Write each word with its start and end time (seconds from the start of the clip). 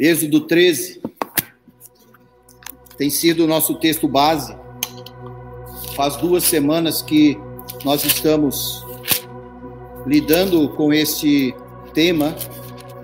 Êxodo 0.00 0.40
13 0.40 0.98
tem 2.96 3.10
sido 3.10 3.44
o 3.44 3.46
nosso 3.46 3.74
texto 3.74 4.08
base. 4.08 4.56
Faz 5.94 6.16
duas 6.16 6.42
semanas 6.44 7.02
que 7.02 7.38
nós 7.84 8.02
estamos 8.02 8.82
lidando 10.06 10.70
com 10.70 10.90
este 10.90 11.54
tema, 11.92 12.34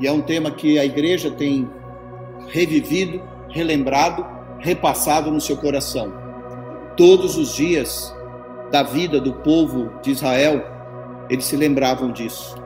e 0.01 0.07
é 0.07 0.13
um 0.13 0.23
tema 0.23 0.51
que 0.51 0.79
a 0.79 0.87
igreja 0.87 1.31
tem 1.31 1.69
revivido, 2.49 3.21
relembrado, 3.51 4.25
repassado 4.59 5.31
no 5.31 5.39
seu 5.41 5.59
coração. 5.59 6.11
Todos 6.97 7.37
os 7.37 7.55
dias 7.57 8.11
da 8.73 8.83
vida 8.83 9.21
do 9.21 9.35
povo 9.35 9.93
de 10.01 10.13
Israel, 10.13 10.65
eles 11.29 11.45
se 11.45 11.57
lembravam 11.59 12.11
disso. 12.11 12.57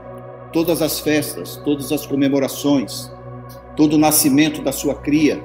Todas 0.53 0.81
as 0.83 1.01
festas, 1.01 1.57
todas 1.65 1.91
as 1.91 2.07
comemorações, 2.07 3.11
todo 3.81 3.95
o 3.95 3.99
nascimento 3.99 4.61
da 4.61 4.73
sua 4.73 4.95
cria, 4.95 5.43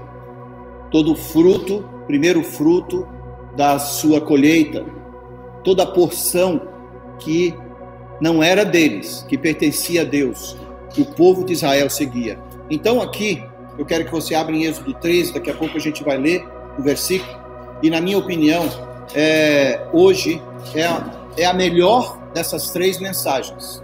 todo 0.92 1.14
o 1.14 1.16
fruto, 1.16 1.90
primeiro 2.06 2.44
fruto 2.44 3.08
da 3.56 3.80
sua 3.80 4.20
colheita, 4.20 4.86
toda 5.64 5.84
a 5.84 5.86
porção 5.86 6.62
que 7.18 7.56
não 8.20 8.44
era 8.44 8.66
deles, 8.66 9.26
que 9.30 9.38
pertencia 9.38 10.02
a 10.02 10.04
Deus, 10.04 10.58
que 10.94 11.02
o 11.02 11.06
povo 11.06 11.46
de 11.46 11.54
Israel 11.54 11.90
seguia. 11.90 12.38
Então 12.70 13.02
aqui, 13.02 13.42
eu 13.80 13.86
quero 13.86 14.04
que 14.04 14.12
você 14.12 14.36
abra 14.36 14.54
em 14.54 14.66
Êxodo 14.66 14.94
13, 14.96 15.36
daqui 15.36 15.50
a 15.50 15.56
pouco 15.56 15.78
a 15.78 15.80
gente 15.80 16.04
vai 16.04 16.18
ler 16.18 16.46
o 16.78 16.84
versículo, 16.84 17.40
e 17.82 17.90
na 17.90 18.02
minha 18.02 18.18
opinião, 18.18 18.66
é, 19.14 19.88
hoje 19.94 20.42
é 20.74 20.84
a, 20.84 21.28
é 21.38 21.46
a 21.46 21.54
melhor 21.54 22.20
dessas 22.34 22.70
três 22.72 23.00
mensagens. 23.00 23.82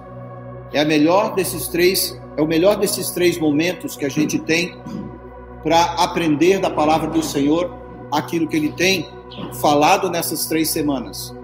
É 0.73 0.81
a 0.81 0.85
melhor 0.85 1.35
desses 1.35 1.69
três, 1.69 2.20
é 2.37 2.41
o 2.41 2.47
melhor 2.47 2.77
desses 2.77 3.11
três 3.11 3.37
momentos 3.37 3.95
que 3.95 4.05
a 4.05 4.09
gente 4.09 4.39
tem 4.39 4.75
para 5.63 5.81
aprender 5.95 6.59
da 6.59 6.69
palavra 6.69 7.09
do 7.09 7.21
Senhor 7.21 7.71
aquilo 8.11 8.47
que 8.47 8.55
ele 8.55 8.71
tem 8.71 9.07
falado 9.61 10.09
nessas 10.09 10.45
três 10.45 10.69
semanas. 10.69 11.35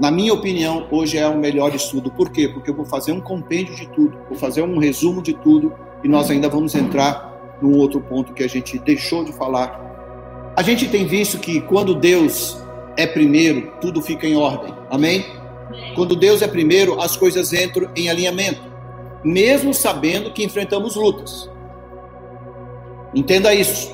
Na 0.00 0.10
minha 0.10 0.32
opinião, 0.32 0.86
hoje 0.90 1.18
é 1.18 1.28
o 1.28 1.38
melhor 1.38 1.74
estudo. 1.74 2.10
Por 2.10 2.30
quê? 2.30 2.48
Porque 2.48 2.70
eu 2.70 2.74
vou 2.74 2.84
fazer 2.84 3.12
um 3.12 3.20
compêndio 3.20 3.74
de 3.76 3.86
tudo, 3.88 4.16
vou 4.28 4.38
fazer 4.38 4.62
um 4.62 4.78
resumo 4.78 5.22
de 5.22 5.34
tudo 5.34 5.72
e 6.02 6.08
nós 6.08 6.30
ainda 6.30 6.48
vamos 6.48 6.74
entrar 6.74 7.58
num 7.60 7.76
outro 7.76 8.00
ponto 8.00 8.32
que 8.32 8.42
a 8.42 8.48
gente 8.48 8.78
deixou 8.78 9.24
de 9.24 9.32
falar. 9.32 10.52
A 10.56 10.62
gente 10.62 10.88
tem 10.88 11.06
visto 11.06 11.38
que 11.38 11.60
quando 11.60 11.94
Deus 11.94 12.58
é 12.96 13.06
primeiro, 13.06 13.72
tudo 13.80 14.02
fica 14.02 14.26
em 14.26 14.36
ordem. 14.36 14.74
Amém? 14.90 15.24
Quando 15.94 16.16
Deus 16.16 16.42
é 16.42 16.48
primeiro, 16.48 17.00
as 17.00 17.16
coisas 17.16 17.52
entram 17.52 17.90
em 17.94 18.08
alinhamento, 18.08 18.71
mesmo 19.24 19.72
sabendo 19.72 20.32
que 20.32 20.44
enfrentamos 20.44 20.96
lutas. 20.96 21.50
Entenda 23.14 23.54
isso. 23.54 23.92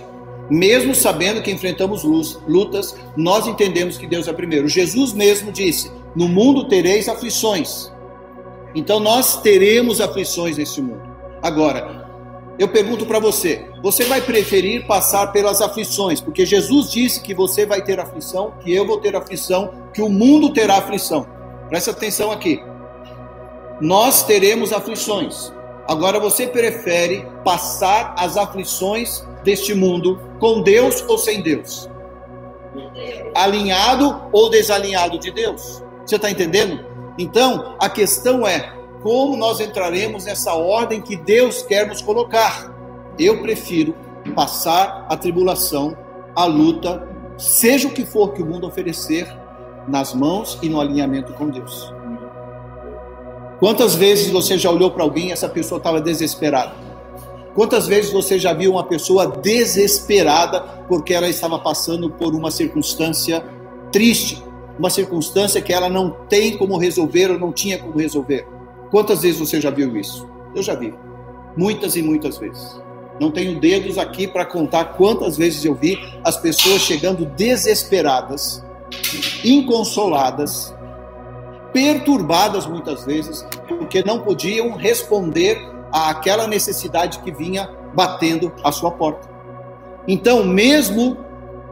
Mesmo 0.50 0.94
sabendo 0.94 1.42
que 1.42 1.50
enfrentamos 1.50 2.04
lutas, 2.04 2.96
nós 3.16 3.46
entendemos 3.46 3.98
que 3.98 4.06
Deus 4.06 4.28
é 4.28 4.32
primeiro. 4.32 4.66
Jesus 4.66 5.12
mesmo 5.12 5.52
disse: 5.52 5.90
No 6.16 6.28
mundo 6.28 6.68
tereis 6.68 7.08
aflições. 7.08 7.92
Então 8.74 8.98
nós 8.98 9.42
teremos 9.42 10.00
aflições 10.00 10.56
nesse 10.56 10.80
mundo. 10.80 11.02
Agora, 11.42 12.08
eu 12.58 12.68
pergunto 12.68 13.06
para 13.06 13.18
você: 13.18 13.66
você 13.82 14.04
vai 14.04 14.20
preferir 14.20 14.86
passar 14.86 15.28
pelas 15.28 15.60
aflições? 15.60 16.20
Porque 16.20 16.46
Jesus 16.46 16.90
disse 16.90 17.20
que 17.20 17.34
você 17.34 17.66
vai 17.66 17.82
ter 17.82 18.00
aflição, 18.00 18.52
que 18.60 18.72
eu 18.72 18.86
vou 18.86 18.98
ter 18.98 19.14
aflição, 19.14 19.72
que 19.92 20.02
o 20.02 20.08
mundo 20.08 20.52
terá 20.52 20.78
aflição. 20.78 21.26
Presta 21.68 21.90
atenção 21.90 22.32
aqui. 22.32 22.62
Nós 23.80 24.24
teremos 24.24 24.72
aflições. 24.72 25.52
Agora 25.86 26.18
você 26.18 26.46
prefere 26.46 27.26
passar 27.44 28.14
as 28.18 28.36
aflições 28.36 29.24
deste 29.44 29.72
mundo 29.72 30.20
com 30.40 30.62
Deus 30.62 31.02
ou 31.08 31.16
sem 31.16 31.40
Deus? 31.40 31.88
Alinhado 33.34 34.20
ou 34.32 34.50
desalinhado 34.50 35.18
de 35.18 35.30
Deus? 35.30 35.82
Você 36.04 36.16
está 36.16 36.30
entendendo? 36.30 36.84
Então, 37.16 37.76
a 37.78 37.88
questão 37.88 38.46
é 38.46 38.72
como 39.02 39.36
nós 39.36 39.60
entraremos 39.60 40.24
nessa 40.24 40.54
ordem 40.54 41.00
que 41.00 41.16
Deus 41.16 41.62
quer 41.62 41.86
nos 41.86 42.02
colocar. 42.02 42.74
Eu 43.18 43.40
prefiro 43.40 43.94
passar 44.34 45.06
a 45.08 45.16
tribulação, 45.16 45.96
a 46.34 46.44
luta, 46.44 47.08
seja 47.36 47.88
o 47.88 47.92
que 47.92 48.04
for 48.04 48.32
que 48.32 48.42
o 48.42 48.46
mundo 48.46 48.66
oferecer, 48.66 49.26
nas 49.86 50.12
mãos 50.12 50.58
e 50.62 50.68
no 50.68 50.80
alinhamento 50.80 51.32
com 51.32 51.48
Deus. 51.48 51.97
Quantas 53.58 53.96
vezes 53.96 54.30
você 54.30 54.56
já 54.56 54.70
olhou 54.70 54.90
para 54.90 55.02
alguém 55.02 55.28
e 55.28 55.32
essa 55.32 55.48
pessoa 55.48 55.78
estava 55.78 56.00
desesperada? 56.00 56.72
Quantas 57.54 57.88
vezes 57.88 58.12
você 58.12 58.38
já 58.38 58.52
viu 58.52 58.70
uma 58.70 58.84
pessoa 58.84 59.26
desesperada 59.26 60.60
porque 60.88 61.12
ela 61.12 61.28
estava 61.28 61.58
passando 61.58 62.08
por 62.08 62.34
uma 62.36 62.52
circunstância 62.52 63.44
triste, 63.90 64.40
uma 64.78 64.88
circunstância 64.88 65.60
que 65.60 65.72
ela 65.72 65.88
não 65.88 66.10
tem 66.28 66.56
como 66.56 66.78
resolver 66.78 67.32
ou 67.32 67.38
não 67.38 67.52
tinha 67.52 67.78
como 67.78 67.98
resolver? 67.98 68.46
Quantas 68.92 69.22
vezes 69.22 69.40
você 69.40 69.60
já 69.60 69.70
viu 69.70 69.96
isso? 69.96 70.28
Eu 70.54 70.62
já 70.62 70.76
vi. 70.76 70.94
Muitas 71.56 71.96
e 71.96 72.02
muitas 72.02 72.38
vezes. 72.38 72.80
Não 73.20 73.32
tenho 73.32 73.58
dedos 73.58 73.98
aqui 73.98 74.28
para 74.28 74.46
contar 74.46 74.84
quantas 74.96 75.36
vezes 75.36 75.64
eu 75.64 75.74
vi 75.74 75.98
as 76.22 76.36
pessoas 76.36 76.82
chegando 76.82 77.26
desesperadas, 77.26 78.64
inconsoladas, 79.44 80.72
perturbadas 81.78 82.66
muitas 82.66 83.04
vezes, 83.04 83.46
porque 83.68 84.02
não 84.02 84.18
podiam 84.18 84.72
responder 84.72 85.64
àquela 85.92 86.48
necessidade 86.48 87.20
que 87.20 87.30
vinha 87.30 87.70
batendo 87.94 88.52
a 88.64 88.72
sua 88.72 88.90
porta. 88.90 89.30
Então, 90.08 90.42
mesmo 90.42 91.16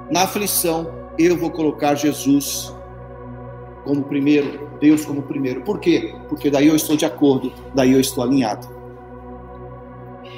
na 0.09 0.23
aflição, 0.23 0.89
eu 1.19 1.37
vou 1.37 1.51
colocar 1.51 1.97
Jesus 1.97 2.73
como 3.83 4.05
primeiro, 4.05 4.71
Deus 4.81 5.05
como 5.05 5.23
primeiro. 5.23 5.63
Por 5.63 5.81
quê? 5.81 6.15
Porque 6.29 6.51
daí 6.51 6.69
eu 6.69 6.77
estou 6.77 6.97
de 6.97 7.05
acordo, 7.05 7.53
daí 7.75 7.93
eu 7.93 8.01
estou 8.01 8.23
alinhado. 8.23 8.69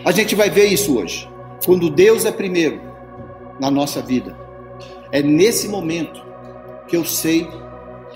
A 0.03 0.13
gente 0.13 0.35
vai 0.35 0.49
ver 0.49 0.65
isso 0.65 0.99
hoje. 0.99 1.29
Quando 1.67 1.91
Deus 1.91 2.25
é 2.25 2.33
primeiro 2.33 2.81
na 3.61 3.71
nossa 3.71 4.01
vida, 4.01 4.35
é 5.13 5.21
nesse 5.23 5.69
momento 5.69 6.23
que 6.87 6.97
eu 6.97 7.05
sei 7.05 7.47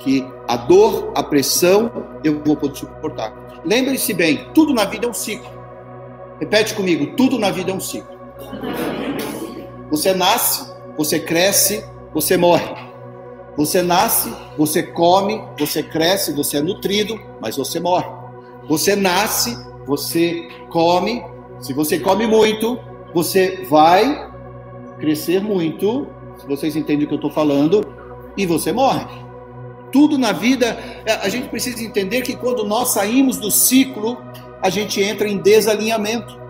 que 0.03 0.27
a 0.49 0.57
dor, 0.57 1.13
a 1.15 1.23
pressão, 1.23 1.91
eu 2.25 2.43
vou 2.45 2.57
poder 2.57 2.77
suportar. 2.77 3.33
Lembre-se 3.65 4.13
bem, 4.13 4.49
tudo 4.53 4.75
na 4.75 4.85
vida 4.85 5.07
é 5.07 5.11
um 5.11 5.15
ciclo. 5.15 5.49
Repete 6.41 6.75
comigo, 6.75 7.15
tudo 7.17 7.39
na 7.39 7.51
vida 7.51 7.71
é 7.71 7.75
um 7.75 7.81
ciclo. 7.81 8.19
Você 9.91 10.13
nasce, 10.13 10.73
você 10.97 11.21
cresce, 11.21 11.85
você 12.13 12.37
morre. 12.37 12.75
Você 13.57 13.83
nasce, 13.83 14.33
você 14.57 14.83
come, 14.83 15.43
você 15.59 15.83
cresce, 15.83 16.33
você 16.33 16.57
é 16.57 16.63
nutrido, 16.63 17.21
mas 17.41 17.57
você 17.57 17.79
morre. 17.79 18.11
Você 18.69 18.97
nasce, 18.97 19.57
você 19.87 20.49
come, 20.71 21.23
se 21.61 21.73
você 21.73 21.99
come 21.99 22.27
muito, 22.27 22.79
você 23.15 23.67
vai 23.69 24.31
crescer 24.99 25.41
muito, 25.41 26.07
se 26.39 26.47
vocês 26.47 26.75
entendem 26.75 27.05
o 27.05 27.09
que 27.09 27.15
eu 27.15 27.17
estou 27.17 27.31
falando, 27.31 27.87
e 28.37 28.47
você 28.47 28.73
morre. 28.73 29.07
Tudo 29.93 30.17
na 30.17 30.33
vida, 30.33 30.79
a 31.23 31.29
gente 31.29 31.49
precisa 31.49 31.85
entender 31.85 32.23
que 32.23 32.35
quando 32.35 32.65
nós 32.65 32.89
saímos 32.91 33.37
do 33.37 33.51
ciclo, 33.51 34.17
a 34.63 34.71
gente 34.71 35.03
entra 35.03 35.29
em 35.29 35.39
desalinhamento. 35.39 36.41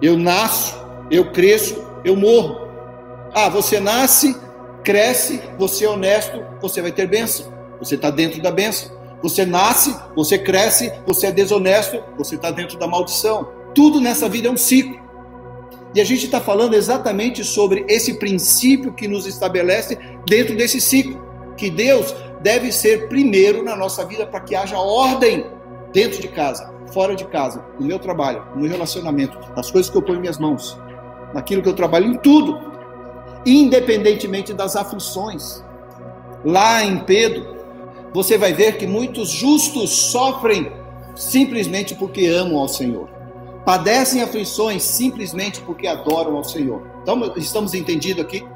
Eu 0.00 0.16
nasço, 0.16 0.74
eu 1.10 1.30
cresço, 1.30 1.86
eu 2.04 2.16
morro. 2.16 2.66
Ah, 3.34 3.48
você 3.48 3.78
nasce, 3.78 4.34
cresce, 4.82 5.42
você 5.58 5.84
é 5.84 5.90
honesto, 5.90 6.42
você 6.60 6.80
vai 6.80 6.92
ter 6.92 7.06
bênção. 7.06 7.52
Você 7.78 7.96
está 7.96 8.08
dentro 8.08 8.40
da 8.40 8.50
bênção. 8.50 8.96
Você 9.22 9.44
nasce, 9.44 9.94
você 10.14 10.38
cresce, 10.38 10.92
você 11.06 11.26
é 11.26 11.32
desonesto, 11.32 12.02
você 12.16 12.36
está 12.36 12.50
dentro 12.50 12.78
da 12.78 12.86
maldição. 12.86 13.48
Tudo 13.74 14.00
nessa 14.00 14.28
vida 14.28 14.48
é 14.48 14.50
um 14.50 14.56
ciclo. 14.56 15.04
E 15.94 16.00
a 16.00 16.04
gente 16.04 16.26
está 16.26 16.40
falando 16.40 16.74
exatamente 16.74 17.42
sobre 17.42 17.84
esse 17.88 18.14
princípio 18.14 18.92
que 18.92 19.08
nos 19.08 19.26
estabelece 19.26 19.98
dentro 20.28 20.56
desse 20.56 20.80
ciclo. 20.80 21.24
Que 21.56 21.70
Deus 21.70 22.14
deve 22.46 22.70
ser 22.70 23.08
primeiro 23.08 23.64
na 23.64 23.74
nossa 23.74 24.04
vida 24.04 24.24
para 24.24 24.38
que 24.38 24.54
haja 24.54 24.78
ordem 24.78 25.46
dentro 25.92 26.20
de 26.20 26.28
casa, 26.28 26.72
fora 26.92 27.16
de 27.16 27.24
casa, 27.24 27.66
no 27.76 27.84
meu 27.84 27.98
trabalho, 27.98 28.44
no 28.54 28.60
meu 28.60 28.70
relacionamento, 28.70 29.36
nas 29.56 29.68
coisas 29.68 29.90
que 29.90 29.96
eu 29.96 30.02
ponho 30.02 30.18
em 30.18 30.20
minhas 30.20 30.38
mãos, 30.38 30.78
naquilo 31.34 31.60
que 31.60 31.68
eu 31.68 31.74
trabalho, 31.74 32.06
em 32.06 32.16
tudo 32.16 32.56
independentemente 33.44 34.54
das 34.54 34.76
aflições. 34.76 35.64
Lá 36.44 36.84
em 36.84 37.00
Pedro, 37.00 37.56
você 38.14 38.38
vai 38.38 38.52
ver 38.52 38.76
que 38.76 38.86
muitos 38.86 39.28
justos 39.28 39.90
sofrem 39.90 40.70
simplesmente 41.16 41.96
porque 41.96 42.26
amam 42.26 42.58
ao 42.58 42.68
Senhor. 42.68 43.08
Padecem 43.64 44.22
aflições 44.22 44.84
simplesmente 44.84 45.60
porque 45.62 45.88
adoram 45.88 46.36
ao 46.36 46.44
Senhor. 46.44 46.86
Então, 47.02 47.20
estamos 47.36 47.74
entendidos 47.74 48.24
aqui? 48.24 48.46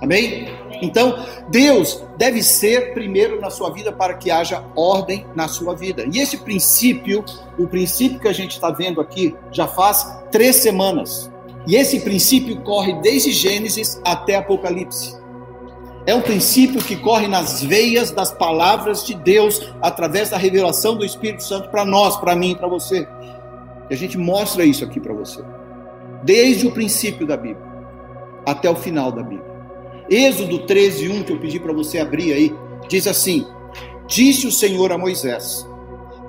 Amém? 0.00 0.48
Então, 0.82 1.26
Deus 1.50 2.02
deve 2.16 2.42
ser 2.42 2.94
primeiro 2.94 3.40
na 3.40 3.50
sua 3.50 3.70
vida 3.70 3.92
para 3.92 4.14
que 4.14 4.30
haja 4.30 4.64
ordem 4.74 5.26
na 5.34 5.46
sua 5.46 5.74
vida. 5.74 6.06
E 6.10 6.18
esse 6.18 6.38
princípio, 6.38 7.24
o 7.58 7.66
princípio 7.66 8.18
que 8.18 8.28
a 8.28 8.32
gente 8.32 8.52
está 8.52 8.70
vendo 8.70 9.00
aqui, 9.00 9.34
já 9.52 9.66
faz 9.66 10.18
três 10.30 10.56
semanas 10.56 11.30
E 11.66 11.76
esse 11.76 12.00
princípio 12.00 12.62
corre 12.62 12.94
desde 13.00 13.32
Gênesis 13.32 14.00
até 14.04 14.36
Apocalipse. 14.36 15.20
É 16.06 16.14
um 16.14 16.22
princípio 16.22 16.82
que 16.82 16.96
corre 16.96 17.28
nas 17.28 17.62
veias 17.62 18.10
das 18.10 18.32
palavras 18.32 19.04
de 19.04 19.14
Deus 19.14 19.70
através 19.82 20.30
da 20.30 20.38
revelação 20.38 20.96
do 20.96 21.04
Espírito 21.04 21.42
Santo 21.42 21.68
para 21.68 21.84
nós, 21.84 22.16
para 22.16 22.34
mim, 22.34 22.54
para 22.54 22.66
você. 22.66 23.06
E 23.90 23.94
a 23.94 23.96
gente 23.96 24.16
mostra 24.16 24.64
isso 24.64 24.82
aqui 24.82 24.98
para 24.98 25.12
você. 25.12 25.42
Desde 26.22 26.66
o 26.66 26.72
princípio 26.72 27.26
da 27.26 27.36
Bíblia 27.36 27.68
até 28.46 28.70
o 28.70 28.74
final 28.74 29.12
da 29.12 29.22
Bíblia. 29.22 29.49
Êxodo 30.10 30.66
13, 30.66 31.08
1, 31.08 31.22
que 31.22 31.32
eu 31.32 31.38
pedi 31.38 31.60
para 31.60 31.72
você 31.72 32.00
abrir 32.00 32.32
aí, 32.32 32.54
diz 32.88 33.06
assim: 33.06 33.46
Disse 34.08 34.46
o 34.46 34.50
Senhor 34.50 34.90
a 34.90 34.98
Moisés: 34.98 35.64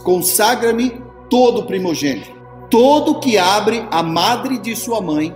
Consagra-me 0.04 1.02
todo 1.28 1.64
primogênito, 1.64 2.30
todo 2.70 3.20
que 3.20 3.40
abre 3.40 3.84
a 3.90 4.04
madre 4.04 4.60
de 4.60 4.76
sua 4.76 5.02
mãe, 5.02 5.36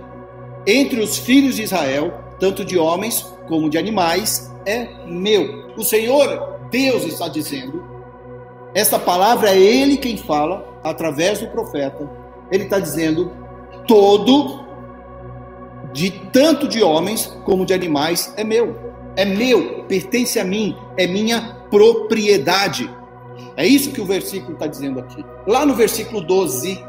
entre 0.64 1.00
os 1.00 1.18
filhos 1.18 1.56
de 1.56 1.64
Israel, 1.64 2.14
tanto 2.38 2.64
de 2.64 2.78
homens 2.78 3.26
como 3.48 3.68
de 3.68 3.78
animais, 3.78 4.52
é 4.64 4.88
meu. 5.06 5.72
O 5.76 5.82
Senhor, 5.82 6.58
Deus, 6.70 7.04
está 7.04 7.28
dizendo, 7.28 7.82
essa 8.74 8.98
palavra 8.98 9.50
é 9.50 9.58
Ele 9.58 9.96
quem 9.96 10.16
fala, 10.16 10.80
através 10.84 11.40
do 11.40 11.48
profeta. 11.48 12.08
Ele 12.50 12.64
está 12.64 12.78
dizendo: 12.78 13.32
todo, 13.88 14.65
de 15.92 16.10
tanto 16.10 16.68
de 16.68 16.82
homens 16.82 17.26
como 17.44 17.66
de 17.66 17.74
animais, 17.74 18.32
é 18.36 18.44
meu. 18.44 18.86
É 19.16 19.24
meu, 19.24 19.84
pertence 19.84 20.38
a 20.38 20.44
mim, 20.44 20.76
é 20.96 21.06
minha 21.06 21.56
propriedade. 21.70 22.90
É 23.56 23.66
isso 23.66 23.90
que 23.90 24.00
o 24.00 24.04
versículo 24.04 24.52
está 24.52 24.66
dizendo 24.66 25.00
aqui. 25.00 25.24
Lá 25.46 25.64
no 25.64 25.74
versículo 25.74 26.20
12, 26.20 26.84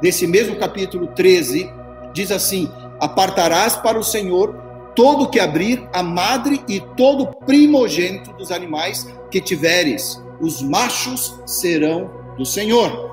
desse 0.00 0.26
mesmo 0.26 0.56
capítulo 0.56 1.08
13, 1.08 1.68
diz 2.12 2.30
assim: 2.30 2.70
Apartarás 3.00 3.76
para 3.76 3.98
o 3.98 4.04
Senhor 4.04 4.54
todo 4.94 5.28
que 5.28 5.40
abrir 5.40 5.88
a 5.92 6.02
madre 6.02 6.62
e 6.68 6.80
todo 6.96 7.26
primogênito 7.46 8.32
dos 8.34 8.52
animais 8.52 9.08
que 9.30 9.40
tiveres, 9.40 10.22
os 10.40 10.62
machos 10.62 11.40
serão 11.46 12.10
do 12.36 12.44
Senhor. 12.44 13.10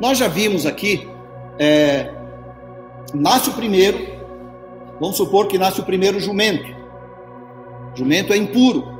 Nós 0.00 0.18
já 0.18 0.28
vimos 0.28 0.66
aqui, 0.66 1.08
é, 1.58 2.12
nasce 3.14 3.50
o 3.50 3.52
primeiro, 3.52 4.17
vamos 5.00 5.16
supor 5.16 5.46
que 5.46 5.58
nasce 5.58 5.80
o 5.80 5.84
primeiro 5.84 6.20
jumento. 6.20 6.76
Jumento 7.94 8.32
é 8.32 8.36
impuro. 8.36 8.98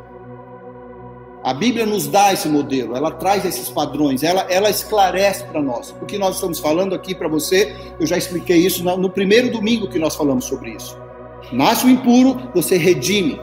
A 1.43 1.55
Bíblia 1.55 1.87
nos 1.87 2.09
dá 2.09 2.33
esse 2.33 2.49
modelo, 2.49 2.97
ela 2.97 3.13
traz 3.13 3.45
esses 3.45 3.71
padrões, 3.71 4.23
ela, 4.23 4.47
ela 4.51 4.69
esclarece 4.69 5.45
para 5.45 5.63
nós. 5.63 5.95
O 6.03 6.05
que 6.05 6.19
nós 6.19 6.35
estamos 6.35 6.59
falando 6.59 6.95
aqui 6.95 7.15
para 7.15 7.29
você, 7.29 7.75
eu 7.99 8.07
já 8.07 8.19
expliquei 8.19 8.59
isso 8.59 8.83
no, 8.83 8.97
no 8.97 9.09
primeiro 9.09 9.51
domingo 9.51 9.89
que 9.89 9.99
nós 9.99 10.17
falamos 10.17 10.47
sobre 10.47 10.73
isso. 10.73 10.99
Nasce 11.53 11.87
o 11.87 11.89
impuro, 11.89 12.51
você 12.55 12.77
redime. 12.77 13.41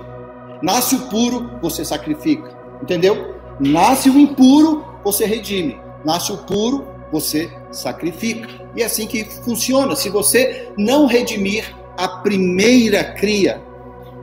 Nasce 0.62 0.96
o 0.96 1.08
puro, 1.08 1.50
você 1.62 1.84
sacrifica. 1.86 2.56
Entendeu? 2.82 3.36
Nasce 3.60 4.10
o 4.10 4.20
impuro, 4.20 4.86
você 5.04 5.26
redime. 5.26 5.80
Nasce 6.04 6.32
o 6.32 6.38
puro, 6.38 6.86
você 7.12 7.50
sacrifica. 7.72 8.48
E 8.76 8.82
é 8.82 8.86
assim 8.86 9.08
que 9.08 9.24
funciona. 9.24 9.96
Se 9.96 10.10
você 10.10 10.70
não 10.78 11.06
redimir 11.06 11.74
a 11.98 12.08
primeira 12.08 13.04
cria, 13.04 13.62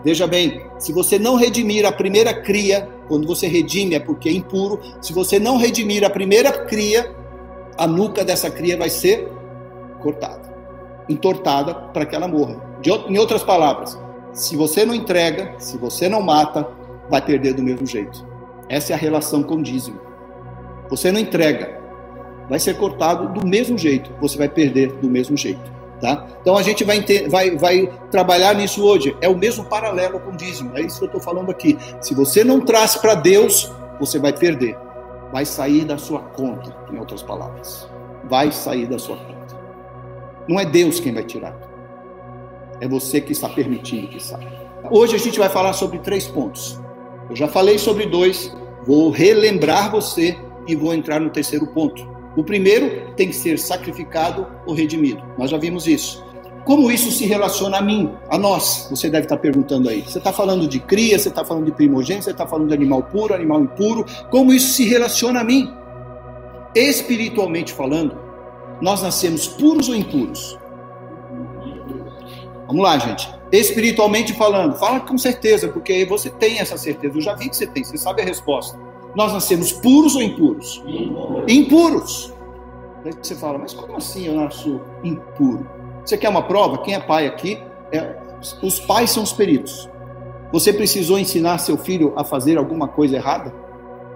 veja 0.05 0.27
bem, 0.27 0.63
se 0.79 0.93
você 0.93 1.19
não 1.19 1.37
redimir 1.37 1.87
a 1.87 1.93
primeira 1.93 2.35
cria, 2.35 2.89
quando 3.09 3.27
você 3.27 3.47
redime 3.47 3.95
é 3.95 4.01
porque 4.01 4.29
é 4.29 4.33
impuro. 4.33 4.81
Se 5.01 5.13
você 5.13 5.39
não 5.39 5.57
redimir 5.57 6.05
a 6.05 6.11
primeira 6.11 6.51
cria, 6.65 7.15
a 7.77 7.87
nuca 7.87 8.25
dessa 8.25 8.51
cria 8.51 8.77
vai 8.77 8.89
ser 8.89 9.29
cortada, 10.01 10.55
entortada 11.09 11.75
para 11.75 12.07
que 12.07 12.17
ela 12.17 12.27
morra. 12.27 12.57
De, 12.81 12.91
em 12.91 13.19
outras 13.19 13.43
palavras, 13.43 13.99
se 14.33 14.57
você 14.57 14.85
não 14.85 14.95
entrega, 14.95 15.55
se 15.59 15.77
você 15.77 16.09
não 16.09 16.23
mata, 16.23 16.67
vai 17.09 17.21
perder 17.21 17.55
do 17.55 17.63
mesmo 17.63 17.87
jeito. 17.87 18.27
Essa 18.69 18.93
é 18.93 18.95
a 18.95 18.99
relação 18.99 19.43
com 19.43 19.57
o 19.57 19.63
dízimo. 19.63 20.01
Você 20.89 21.13
não 21.13 21.21
entrega, 21.21 21.79
vai 22.49 22.59
ser 22.59 22.77
cortado 22.77 23.39
do 23.39 23.47
mesmo 23.47 23.77
jeito, 23.77 24.11
você 24.21 24.37
vai 24.37 24.49
perder 24.49 24.93
do 24.95 25.09
mesmo 25.09 25.37
jeito. 25.37 25.82
Tá? 26.03 26.27
Então 26.41 26.57
a 26.57 26.63
gente 26.63 26.83
vai, 26.83 27.01
vai, 27.29 27.57
vai 27.57 27.93
trabalhar 28.11 28.57
nisso 28.57 28.85
hoje. 28.85 29.17
É 29.21 29.29
o 29.29 29.39
mesmo 29.39 29.65
paralelo 29.67 30.19
com 30.19 30.31
o 30.31 30.37
dízimo. 30.37 30.77
É 30.77 30.81
isso 30.81 30.99
que 30.99 31.05
eu 31.05 31.07
estou 31.07 31.21
falando 31.21 31.49
aqui. 31.49 31.79
Se 32.01 32.13
você 32.13 32.43
não 32.43 32.61
traz 32.61 32.97
para 32.97 33.15
Deus, 33.15 33.71
você 34.01 34.19
vai 34.19 34.33
perder. 34.33 34.77
Vai 35.33 35.47
sair 35.47 35.85
da 35.85 35.97
sua 35.97 36.19
conta, 36.19 36.77
em 36.93 36.99
outras 36.99 37.23
palavras. 37.23 37.89
Vai 38.29 38.51
sair 38.51 38.89
da 38.89 38.99
sua 38.99 39.17
conta. 39.17 39.57
Não 40.49 40.59
é 40.59 40.65
Deus 40.65 40.99
quem 40.99 41.15
vai 41.15 41.23
tirar. 41.23 41.57
É 42.81 42.89
você 42.89 43.21
que 43.21 43.31
está 43.31 43.49
permitindo 43.49 44.09
que 44.09 44.21
saia. 44.21 44.61
Hoje 44.91 45.15
a 45.15 45.19
gente 45.21 45.39
vai 45.39 45.49
falar 45.49 45.73
sobre 45.73 46.01
três 46.01 46.27
pontos. 46.27 46.81
Eu 47.31 47.37
já 47.37 47.47
falei 47.47 47.79
sobre 47.79 48.07
dois, 48.07 48.53
vou 48.85 49.09
relembrar 49.09 49.93
você 49.93 50.37
e 50.67 50.75
vou 50.75 50.93
entrar 50.93 51.21
no 51.21 51.31
terceiro 51.31 51.69
ponto. 51.69 52.12
O 52.37 52.43
primeiro 52.43 53.13
tem 53.15 53.29
que 53.29 53.35
ser 53.35 53.59
sacrificado 53.59 54.47
ou 54.67 54.75
redimido. 54.75 55.23
Nós 55.37 55.51
já 55.51 55.59
vimos 55.59 55.87
isso. 55.87 56.25
Como 56.65 56.91
isso 56.91 57.11
se 57.11 57.27
relaciona 57.27 57.79
a 57.79 57.83
mim, 57.83 58.13
a 58.31 58.39
nós? 58.39 58.87
Você 58.89 59.11
deve 59.11 59.25
estar 59.25 59.37
perguntando 59.37 59.89
aí. 59.89 60.03
Você 60.03 60.19
está 60.19 60.33
falando 60.33 60.69
de 60.69 60.79
cria, 60.79 61.19
você 61.19 61.29
está 61.29 61.45
falando 61.45 61.65
de 61.65 61.73
primogênito, 61.73 62.25
você 62.25 62.31
está 62.31 62.47
falando 62.47 62.69
de 62.69 62.75
animal 62.75 63.03
puro, 63.03 63.35
animal 63.35 63.63
impuro. 63.63 64.07
Como 64.31 64.53
isso 64.53 64.73
se 64.75 64.85
relaciona 64.85 65.41
a 65.41 65.45
mim? 65.45 65.69
Espiritualmente 66.75 67.73
falando, 67.73 68.17
nós 68.81 69.03
nascemos 69.03 69.49
puros 69.49 69.89
ou 69.89 69.95
impuros? 69.95 70.59
Vamos 72.67 72.83
lá, 72.83 72.97
gente. 72.97 73.29
Espiritualmente 73.51 74.33
falando, 74.33 74.79
fala 74.79 75.01
com 75.01 75.19
certeza, 75.19 75.69
porque 75.69 76.07
você 76.07 76.31
tem 76.31 76.61
essa 76.61 76.79
certeza. 76.79 77.17
Eu 77.17 77.21
já 77.21 77.35
vi 77.35 77.51
que 77.51 77.57
você 77.57 77.67
tem, 77.67 77.85
você 77.85 77.99
sabe 77.99 78.23
a 78.23 78.25
resposta. 78.25 78.79
Nós 79.15 79.33
nascemos 79.33 79.73
puros 79.73 80.15
ou 80.15 80.23
impuros? 80.23 80.83
Impuros. 81.47 82.33
Daí 83.05 83.13
você 83.21 83.35
fala, 83.35 83.59
mas 83.59 83.75
como 83.75 83.97
assim 83.97 84.27
eu 84.27 84.35
nasço 84.35 84.81
impuro? 85.03 85.67
Você 86.05 86.17
quer 86.17 86.29
uma 86.29 86.43
prova? 86.43 86.79
Quem 86.79 86.95
é 86.95 87.01
pai 87.01 87.27
aqui? 87.27 87.59
É, 87.91 88.17
os 88.63 88.81
pais 88.81 89.11
são 89.11 89.23
os 89.23 89.33
peritos. 89.33 89.89
Você 90.53 90.73
precisou 90.73 91.19
ensinar 91.19 91.59
seu 91.59 91.77
filho 91.77 92.13
a 92.17 92.25
fazer 92.25 92.59
alguma 92.59 92.89
coisa 92.89 93.17
errada? 93.17 93.53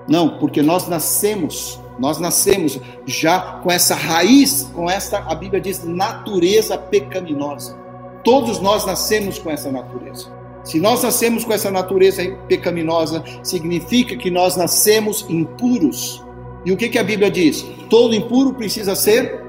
Não, 0.09 0.39
porque 0.39 0.63
nós 0.63 0.87
nascemos, 0.87 1.81
nós 1.99 2.19
nascemos 2.19 2.79
já 3.05 3.41
com 3.63 3.71
essa 3.71 3.95
raiz, 3.95 4.71
com 4.75 4.89
essa, 4.89 5.19
a 5.19 5.35
Bíblia 5.35 5.61
diz, 5.61 5.85
natureza 5.85 6.79
pecaminosa. 6.79 7.77
Todos 8.23 8.61
nós 8.61 8.85
nascemos 8.85 9.39
com 9.39 9.51
essa 9.51 9.71
natureza. 9.71 10.31
Se 10.67 10.81
nós 10.81 11.01
nascemos 11.01 11.45
com 11.45 11.53
essa 11.53 11.71
natureza 11.71 12.25
pecaminosa, 12.49 13.23
significa 13.41 14.17
que 14.17 14.33
nós 14.33 14.57
nascemos 14.57 15.25
impuros. 15.29 16.21
E 16.65 16.73
o 16.73 16.77
que, 16.77 16.89
que 16.89 16.99
a 16.99 17.05
Bíblia 17.05 17.31
diz? 17.31 17.65
Todo 17.89 18.17
impuro 18.17 18.53
precisa 18.53 18.97
ser 18.97 19.45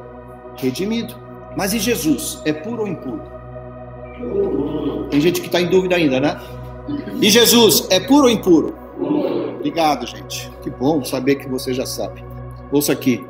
redimido. 0.57 1.15
Mas 1.57 1.73
e 1.73 1.79
Jesus? 1.79 2.39
É 2.45 2.53
puro 2.53 2.83
ou 2.83 2.87
impuro? 2.87 3.23
Tem 5.09 5.19
gente 5.19 5.41
que 5.41 5.47
está 5.47 5.59
em 5.59 5.67
dúvida 5.67 5.95
ainda, 5.95 6.19
né? 6.19 6.39
E 7.19 7.31
Jesus 7.31 7.87
é 7.89 7.99
puro 7.99 8.25
ou 8.25 8.29
impuro? 8.29 8.75
Obrigado, 9.55 10.05
gente. 10.05 10.51
Que 10.61 10.69
bom 10.69 11.03
saber 11.03 11.37
que 11.37 11.49
você 11.49 11.73
já 11.73 11.87
sabe. 11.87 12.23
Ouça 12.71 12.93
aqui. 12.93 13.25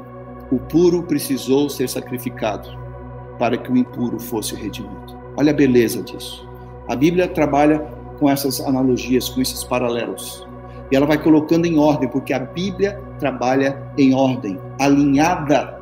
O 0.52 0.60
puro 0.60 1.04
precisou 1.04 1.70
ser 1.70 1.88
sacrificado 1.88 2.68
para 3.40 3.58
que 3.58 3.72
o 3.72 3.78
impuro 3.78 4.20
fosse 4.20 4.56
redimido. 4.56 5.18
Olha 5.38 5.52
a 5.52 5.56
beleza 5.56 6.04
disso. 6.04 6.47
A 6.88 6.96
Bíblia 6.96 7.28
trabalha 7.28 7.80
com 8.20 8.30
essas 8.30 8.62
analogias, 8.62 9.30
com 9.30 9.42
esses 9.42 9.64
paralelos. 9.64 10.48
E 10.92 10.96
ela 10.96 11.06
vai 11.06 11.22
colocando 11.22 11.66
em 11.66 11.78
ordem, 11.78 12.10
porque 12.10 12.34
a 12.34 12.40
Bíblia 12.40 13.02
trabalha 13.20 13.82
em 13.98 14.14
ordem, 14.14 14.58
alinhada 14.80 15.78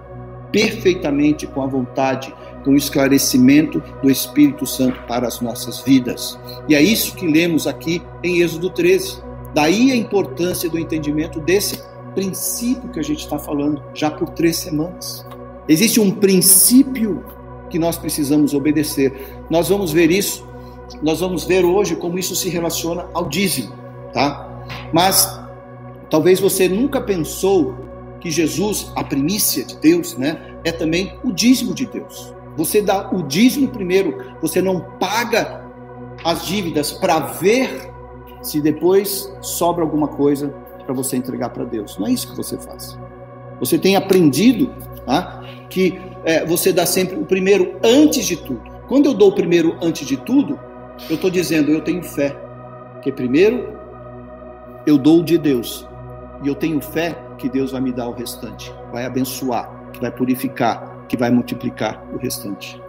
perfeitamente 0.52 1.46
com 1.46 1.62
a 1.62 1.68
vontade, 1.68 2.34
com 2.64 2.72
o 2.72 2.78
esclarecimento 2.78 3.84
do 4.02 4.10
Espírito 4.10 4.66
Santo 4.66 5.00
para 5.08 5.28
as 5.28 5.42
nossas 5.42 5.82
vidas. 5.82 6.40
E 6.68 6.74
é 6.74 6.82
isso 6.82 7.16
que 7.16 7.28
lemos 7.28 7.68
aqui 7.68 8.02
em 8.24 8.42
Êxodo 8.42 8.70
13. 8.70 9.22
Daí 9.54 9.92
a 9.92 9.96
importância 9.96 10.70
do 10.70 10.80
entendimento 10.80 11.40
desse 11.40 11.82
princípio 12.14 12.90
que 12.90 13.00
a 13.00 13.04
gente 13.04 13.20
está 13.20 13.38
falando 13.38 13.84
já 13.94 14.10
por 14.10 14.30
três 14.30 14.56
semanas. 14.56 15.26
Existe 15.68 16.00
um 16.00 16.10
princípio 16.10 17.24
que 17.70 17.78
nós 17.78 17.98
precisamos 17.98 18.54
obedecer. 18.54 19.14
Nós 19.50 19.68
vamos 19.68 19.92
ver 19.92 20.10
isso 20.10 20.48
nós 21.02 21.20
vamos 21.20 21.44
ver 21.46 21.64
hoje 21.64 21.96
como 21.96 22.18
isso 22.18 22.36
se 22.36 22.50
relaciona 22.50 23.08
ao 23.14 23.28
dízimo, 23.28 23.74
tá? 24.14 24.64
Mas 24.94 25.40
talvez 26.10 26.40
você 26.40 26.68
nunca 26.68 27.02
pensou 27.02 27.76
que 28.20 28.32
Jesus, 28.32 28.92
a 28.96 29.04
primícia 29.04 29.64
de 29.64 29.78
Deus, 29.78 30.18
né, 30.18 30.56
é 30.64 30.72
também 30.72 31.18
o 31.24 31.32
dízimo 31.32 31.74
de 31.74 31.86
Deus. 31.86 32.34
Você 32.58 32.82
dá 32.82 33.12
o 33.12 33.22
dízimo 33.22 33.68
primeiro, 33.68 34.18
você 34.42 34.62
não 34.62 34.80
paga 35.00 35.64
as 36.24 36.46
dívidas 36.46 36.92
para 36.92 37.20
ver 37.20 37.92
se 38.42 38.62
depois 38.62 39.32
sobra 39.42 39.84
alguma 39.84 40.08
coisa 40.08 40.54
para 40.86 40.94
você 40.94 41.18
entregar 41.18 41.50
para 41.50 41.66
Deus. 41.66 41.98
Não 41.98 42.08
é 42.08 42.12
isso 42.12 42.30
que 42.30 42.38
você 42.38 42.58
faz. 42.58 42.98
Você 43.60 43.78
tem 43.78 43.96
aprendido 43.96 44.74
tá, 45.06 45.44
que 45.70 46.00
é, 46.24 46.46
você 46.46 46.72
dá 46.72 46.86
sempre 46.86 47.16
o 47.18 47.26
primeiro 47.26 47.78
antes 47.84 48.26
de 48.26 48.38
tudo. 48.38 48.62
Quando 48.88 49.08
eu 49.08 49.14
dou 49.14 49.30
o 49.30 49.36
primeiro 49.36 49.76
antes 49.82 50.08
de 50.08 50.18
tudo, 50.18 50.60
eu 51.10 51.16
estou 51.16 51.30
dizendo 51.30 51.72
eu 51.72 51.82
tenho 51.82 52.04
fé. 52.04 52.36
Que 53.02 53.12
primeiro 53.12 53.78
eu 54.86 54.98
dou 54.98 55.24
de 55.24 55.38
Deus. 55.38 55.88
E 56.44 56.48
eu 56.48 56.56
tenho 56.56 56.82
fé 56.82 57.18
que 57.38 57.50
Deus 57.50 57.72
vai 57.72 57.82
me 57.82 57.92
dar 57.92 58.08
o 58.08 58.14
restante, 58.14 58.74
vai 58.92 59.06
abençoar, 59.06 59.92
que 59.92 60.00
vai 60.00 60.12
purificar, 60.12 61.06
que 61.08 61.18
vai 61.18 61.30
multiplicar 61.30 62.04
o 62.14 62.18
restante. 62.18 62.82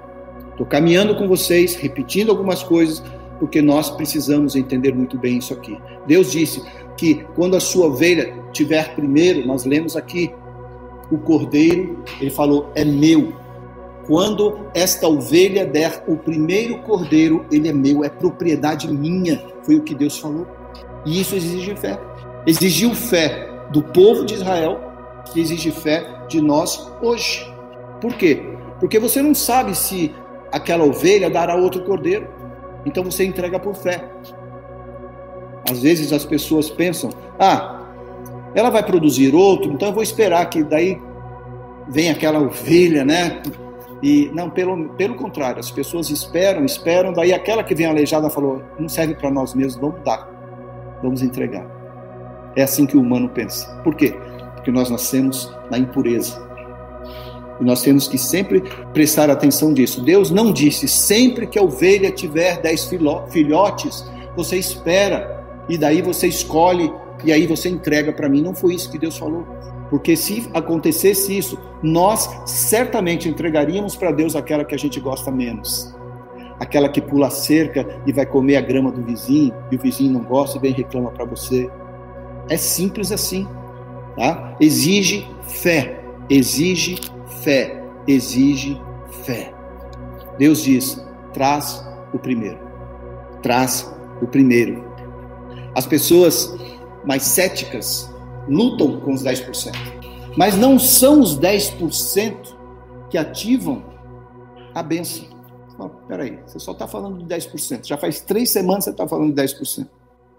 Estou 0.50 0.66
caminhando 0.66 1.16
com 1.16 1.28
vocês, 1.28 1.74
repetindo 1.76 2.30
algumas 2.30 2.62
coisas, 2.62 3.02
porque 3.38 3.60
nós 3.60 3.90
precisamos 3.90 4.56
entender 4.56 4.94
muito 4.94 5.18
bem 5.18 5.38
isso 5.38 5.52
aqui. 5.52 5.78
Deus 6.06 6.32
disse 6.32 6.62
que 6.96 7.26
quando 7.34 7.56
a 7.56 7.60
sua 7.60 7.86
ovelha 7.86 8.34
tiver 8.52 8.94
primeiro, 8.94 9.46
nós 9.46 9.64
lemos 9.64 9.96
aqui, 9.96 10.32
o 11.10 11.18
cordeiro, 11.18 12.02
ele 12.20 12.30
falou, 12.30 12.70
é 12.74 12.84
meu. 12.84 13.32
Quando 14.06 14.66
esta 14.72 15.08
ovelha 15.08 15.66
der 15.66 16.04
o 16.06 16.16
primeiro 16.16 16.78
cordeiro, 16.82 17.44
ele 17.50 17.68
é 17.68 17.72
meu, 17.72 18.04
é 18.04 18.08
propriedade 18.08 18.88
minha. 18.92 19.42
Foi 19.62 19.74
o 19.74 19.82
que 19.82 19.94
Deus 19.94 20.18
falou. 20.18 20.46
E 21.04 21.20
isso 21.20 21.34
exige 21.34 21.74
fé. 21.74 21.98
Exigiu 22.46 22.94
fé 22.94 23.48
do 23.70 23.82
povo 23.82 24.24
de 24.24 24.34
Israel, 24.34 24.80
que 25.32 25.40
exige 25.40 25.72
fé 25.72 26.06
de 26.28 26.40
nós 26.40 26.88
hoje. 27.02 27.52
Por 28.00 28.14
quê? 28.14 28.56
Porque 28.78 28.98
você 28.98 29.20
não 29.20 29.34
sabe 29.34 29.74
se 29.74 30.14
aquela 30.52 30.84
ovelha 30.84 31.28
dará 31.28 31.56
outro 31.56 31.82
cordeiro. 31.82 32.28
Então 32.84 33.02
você 33.02 33.24
entrega 33.24 33.58
por 33.58 33.74
fé. 33.74 34.04
Às 35.68 35.82
vezes 35.82 36.12
as 36.12 36.24
pessoas 36.24 36.70
pensam: 36.70 37.10
ah, 37.38 37.82
ela 38.54 38.70
vai 38.70 38.84
produzir 38.84 39.34
outro, 39.34 39.72
então 39.72 39.88
eu 39.88 39.94
vou 39.94 40.02
esperar 40.02 40.48
que 40.48 40.62
daí 40.62 41.00
venha 41.88 42.12
aquela 42.12 42.38
ovelha, 42.38 43.04
né? 43.04 43.42
E 44.02 44.30
não, 44.34 44.50
pelo, 44.50 44.90
pelo 44.90 45.14
contrário, 45.14 45.58
as 45.58 45.70
pessoas 45.70 46.10
esperam, 46.10 46.64
esperam, 46.64 47.12
daí 47.12 47.32
aquela 47.32 47.64
que 47.64 47.74
vem 47.74 47.86
aleijada 47.86 48.28
falou: 48.28 48.62
não 48.78 48.88
serve 48.88 49.14
para 49.14 49.30
nós 49.30 49.54
mesmos, 49.54 49.80
vamos 49.80 50.04
dar, 50.04 50.28
vamos 51.02 51.22
entregar. 51.22 51.66
É 52.54 52.62
assim 52.62 52.86
que 52.86 52.96
o 52.96 53.00
humano 53.00 53.28
pensa. 53.28 53.74
Por 53.82 53.94
quê? 53.94 54.14
Porque 54.54 54.70
nós 54.70 54.90
nascemos 54.90 55.52
na 55.70 55.78
impureza. 55.78 56.44
E 57.60 57.64
nós 57.64 57.82
temos 57.82 58.06
que 58.06 58.18
sempre 58.18 58.62
prestar 58.92 59.30
atenção 59.30 59.72
disso. 59.72 60.02
Deus 60.02 60.30
não 60.30 60.52
disse, 60.52 60.86
sempre 60.86 61.46
que 61.46 61.58
a 61.58 61.62
ovelha 61.62 62.10
tiver 62.10 62.60
dez 62.60 62.90
filhotes, 63.30 64.04
você 64.36 64.58
espera, 64.58 65.42
e 65.68 65.78
daí 65.78 66.02
você 66.02 66.26
escolhe, 66.26 66.92
e 67.24 67.32
aí 67.32 67.46
você 67.46 67.68
entrega 67.68 68.12
para 68.12 68.28
mim. 68.28 68.42
Não 68.42 68.54
foi 68.54 68.74
isso 68.74 68.90
que 68.90 68.98
Deus 68.98 69.16
falou. 69.16 69.46
Porque 69.90 70.16
se 70.16 70.48
acontecesse 70.52 71.36
isso, 71.36 71.58
nós 71.82 72.28
certamente 72.44 73.28
entregaríamos 73.28 73.94
para 73.94 74.10
Deus 74.10 74.34
aquela 74.34 74.64
que 74.64 74.74
a 74.74 74.78
gente 74.78 74.98
gosta 74.98 75.30
menos. 75.30 75.94
Aquela 76.58 76.88
que 76.88 77.00
pula 77.00 77.28
a 77.28 77.30
cerca 77.30 77.86
e 78.06 78.12
vai 78.12 78.26
comer 78.26 78.56
a 78.56 78.60
grama 78.60 78.90
do 78.90 79.02
vizinho, 79.02 79.54
e 79.70 79.76
o 79.76 79.78
vizinho 79.78 80.12
não 80.12 80.22
gosta 80.22 80.58
e 80.58 80.60
vem 80.60 80.72
reclama 80.72 81.10
para 81.10 81.24
você. 81.24 81.70
É 82.48 82.56
simples 82.56 83.12
assim. 83.12 83.46
Tá? 84.16 84.56
Exige 84.60 85.28
fé, 85.42 86.00
exige 86.30 86.98
fé, 87.42 87.82
exige 88.06 88.80
fé. 89.24 89.52
Deus 90.38 90.62
diz: 90.62 91.04
traz 91.32 91.86
o 92.12 92.18
primeiro. 92.18 92.58
Traz 93.42 93.94
o 94.22 94.26
primeiro. 94.26 94.84
As 95.74 95.86
pessoas 95.86 96.56
mais 97.04 97.22
céticas 97.22 98.10
lutam 98.48 99.00
com 99.00 99.12
os 99.12 99.22
10%. 99.22 99.72
Mas 100.36 100.56
não 100.56 100.78
são 100.78 101.20
os 101.20 101.38
10% 101.38 102.54
que 103.08 103.16
ativam 103.16 103.84
a 104.74 104.82
bênção. 104.82 105.24
Oh, 105.78 105.88
peraí, 105.88 106.38
você 106.46 106.58
só 106.58 106.72
está 106.72 106.86
falando 106.86 107.18
de 107.18 107.34
10%. 107.34 107.86
Já 107.86 107.96
faz 107.96 108.20
três 108.20 108.50
semanas 108.50 108.84
que 108.84 108.84
você 108.84 108.90
está 108.90 109.08
falando 109.08 109.34
de 109.34 109.42
10%. 109.42 109.86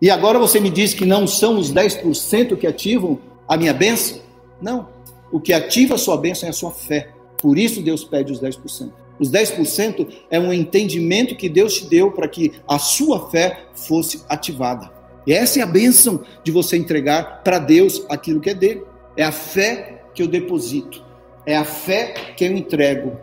E 0.02 0.10
agora 0.10 0.38
você 0.38 0.60
me 0.60 0.70
diz 0.70 0.94
que 0.94 1.06
não 1.06 1.26
são 1.26 1.58
os 1.58 1.74
10% 1.74 2.56
que 2.58 2.68
ativam 2.68 3.20
a 3.48 3.58
minha 3.58 3.74
bênção? 3.74 4.20
Não. 4.62 4.90
O 5.32 5.40
que 5.40 5.54
ativa 5.54 5.96
a 5.96 5.98
sua 5.98 6.18
bênção 6.18 6.48
é 6.48 6.50
a 6.52 6.54
sua 6.54 6.72
fé. 6.72 7.12
Por 7.38 7.58
isso 7.58 7.82
Deus 7.82 8.04
pede 8.04 8.32
os 8.32 8.40
10%. 8.40 8.92
Os 9.20 9.32
10% 9.32 10.08
é 10.30 10.40
um 10.40 10.54
entendimento 10.54 11.36
que 11.36 11.50
Deus 11.50 11.76
te 11.76 11.86
deu 11.86 12.12
para 12.12 12.28
que 12.28 12.54
a 12.68 12.78
sua 12.78 13.30
fé 13.30 13.66
fosse 13.74 14.24
ativada. 14.30 14.97
E 15.28 15.34
essa 15.34 15.60
é 15.60 15.62
a 15.62 15.68
bênção 15.68 16.24
de 16.42 16.52
você 16.54 16.78
entregar 16.78 17.44
para 17.44 17.60
Deus 17.60 18.06
aquilo 18.10 18.40
que 18.40 18.50
é 18.50 18.54
dele. 18.54 18.84
É 19.18 19.24
a 19.24 19.32
fé 19.32 20.04
que 20.16 20.24
eu 20.24 20.28
deposito. 20.28 21.04
É 21.46 21.58
a 21.58 21.66
fé 21.66 22.14
que 22.38 22.46
eu 22.46 22.56
entrego 22.56 23.18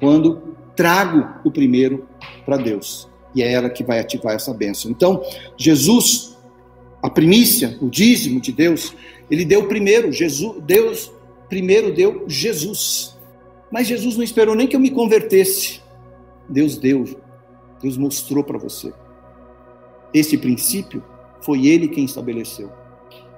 quando 0.00 0.56
trago 0.74 1.28
o 1.44 1.50
primeiro 1.50 2.08
para 2.46 2.56
Deus. 2.56 3.10
E 3.34 3.42
é 3.42 3.52
ela 3.52 3.68
que 3.68 3.84
vai 3.84 4.00
ativar 4.00 4.34
essa 4.34 4.54
bênção. 4.54 4.90
Então, 4.90 5.22
Jesus, 5.58 6.34
a 7.02 7.10
primícia, 7.10 7.76
o 7.82 7.90
dízimo 7.90 8.40
de 8.40 8.52
Deus, 8.52 8.96
ele 9.30 9.44
deu 9.44 9.68
primeiro. 9.68 10.10
Jesus, 10.10 10.62
Deus 10.62 11.12
primeiro 11.46 11.92
deu 11.92 12.24
Jesus. 12.26 13.18
Mas 13.70 13.86
Jesus 13.86 14.16
não 14.16 14.24
esperou 14.24 14.54
nem 14.54 14.66
que 14.66 14.74
eu 14.74 14.80
me 14.80 14.90
convertesse. 14.90 15.82
Deus 16.48 16.78
deu. 16.78 17.04
Deus 17.82 17.98
mostrou 17.98 18.42
para 18.42 18.58
você. 18.58 18.94
Esse 20.14 20.38
princípio 20.38 21.04
foi 21.40 21.66
ele 21.66 21.88
quem 21.88 22.04
estabeleceu. 22.04 22.70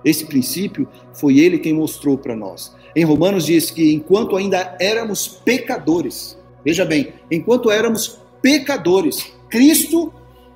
Esse 0.05 0.25
princípio 0.25 0.89
foi 1.13 1.39
ele 1.39 1.59
quem 1.59 1.73
mostrou 1.73 2.19
para 2.19 2.35
nós. 2.35 2.75
Em 2.95 3.05
Romanos 3.05 3.47
diz 3.47 3.71
que 3.71 3.93
enquanto 3.93 4.37
ainda 4.37 4.77
éramos 4.81 5.29
pecadores, 5.29 6.39
veja 6.65 6.85
bem, 6.85 7.13
enquanto 7.31 7.71
éramos 7.71 8.19
pecadores, 8.41 9.33
Cristo 9.49 10.13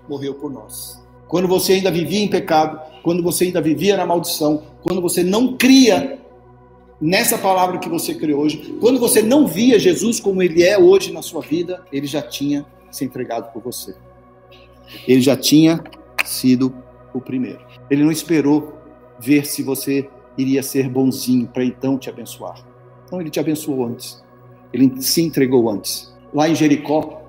morreu 0.09 0.35
por 0.35 0.51
nós. 0.51 1.01
Quando 1.29 1.49
você 1.49 1.75
ainda 1.75 1.91
vivia 1.91 2.21
em 2.21 2.29
pecado, 2.29 2.81
quando 3.03 3.23
você 3.23 3.45
ainda 3.45 3.61
vivia 3.61 3.97
na 3.97 4.07
maldição, 4.07 4.63
quando 4.83 5.01
você 5.01 5.23
não 5.23 5.57
cria 5.57 6.19
nessa 7.01 7.37
palavra 7.37 7.79
que 7.79 7.89
você 7.89 8.15
criou 8.15 8.43
hoje, 8.43 8.77
quando 8.81 8.99
você 8.99 9.23
não 9.23 9.47
via 9.47 9.79
Jesus 9.79 10.21
como 10.21 10.43
ele 10.43 10.63
é 10.63 10.79
hoje 10.79 11.13
na 11.13 11.23
sua 11.23 11.41
vida, 11.41 11.85
ele 11.93 12.07
já 12.07 12.23
tinha 12.23 12.67
se 12.91 13.05
entregado 13.05 13.53
por 13.53 13.63
você. 13.63 13.95
Ele 15.07 15.21
já 15.21 15.37
tinha 15.37 15.83
sido 16.25 16.75
o 17.19 17.21
primeiro. 17.21 17.61
Ele 17.91 18.03
não 18.03 18.11
esperou 18.11 18.77
ver 19.19 19.47
se 19.47 19.63
você 19.63 20.09
iria 20.37 20.63
ser 20.63 20.89
bonzinho 20.89 21.47
para 21.47 21.65
então 21.65 21.99
te 21.99 22.09
abençoar. 22.09 22.65
Não, 23.11 23.21
ele 23.21 23.31
te 23.31 23.41
abençoou 23.41 23.85
antes. 23.85 24.23
Ele 24.73 25.01
se 25.01 25.23
entregou 25.23 25.71
antes. 25.71 26.15
Lá 26.35 26.49
em 26.49 26.55
Jericó, 26.55 27.23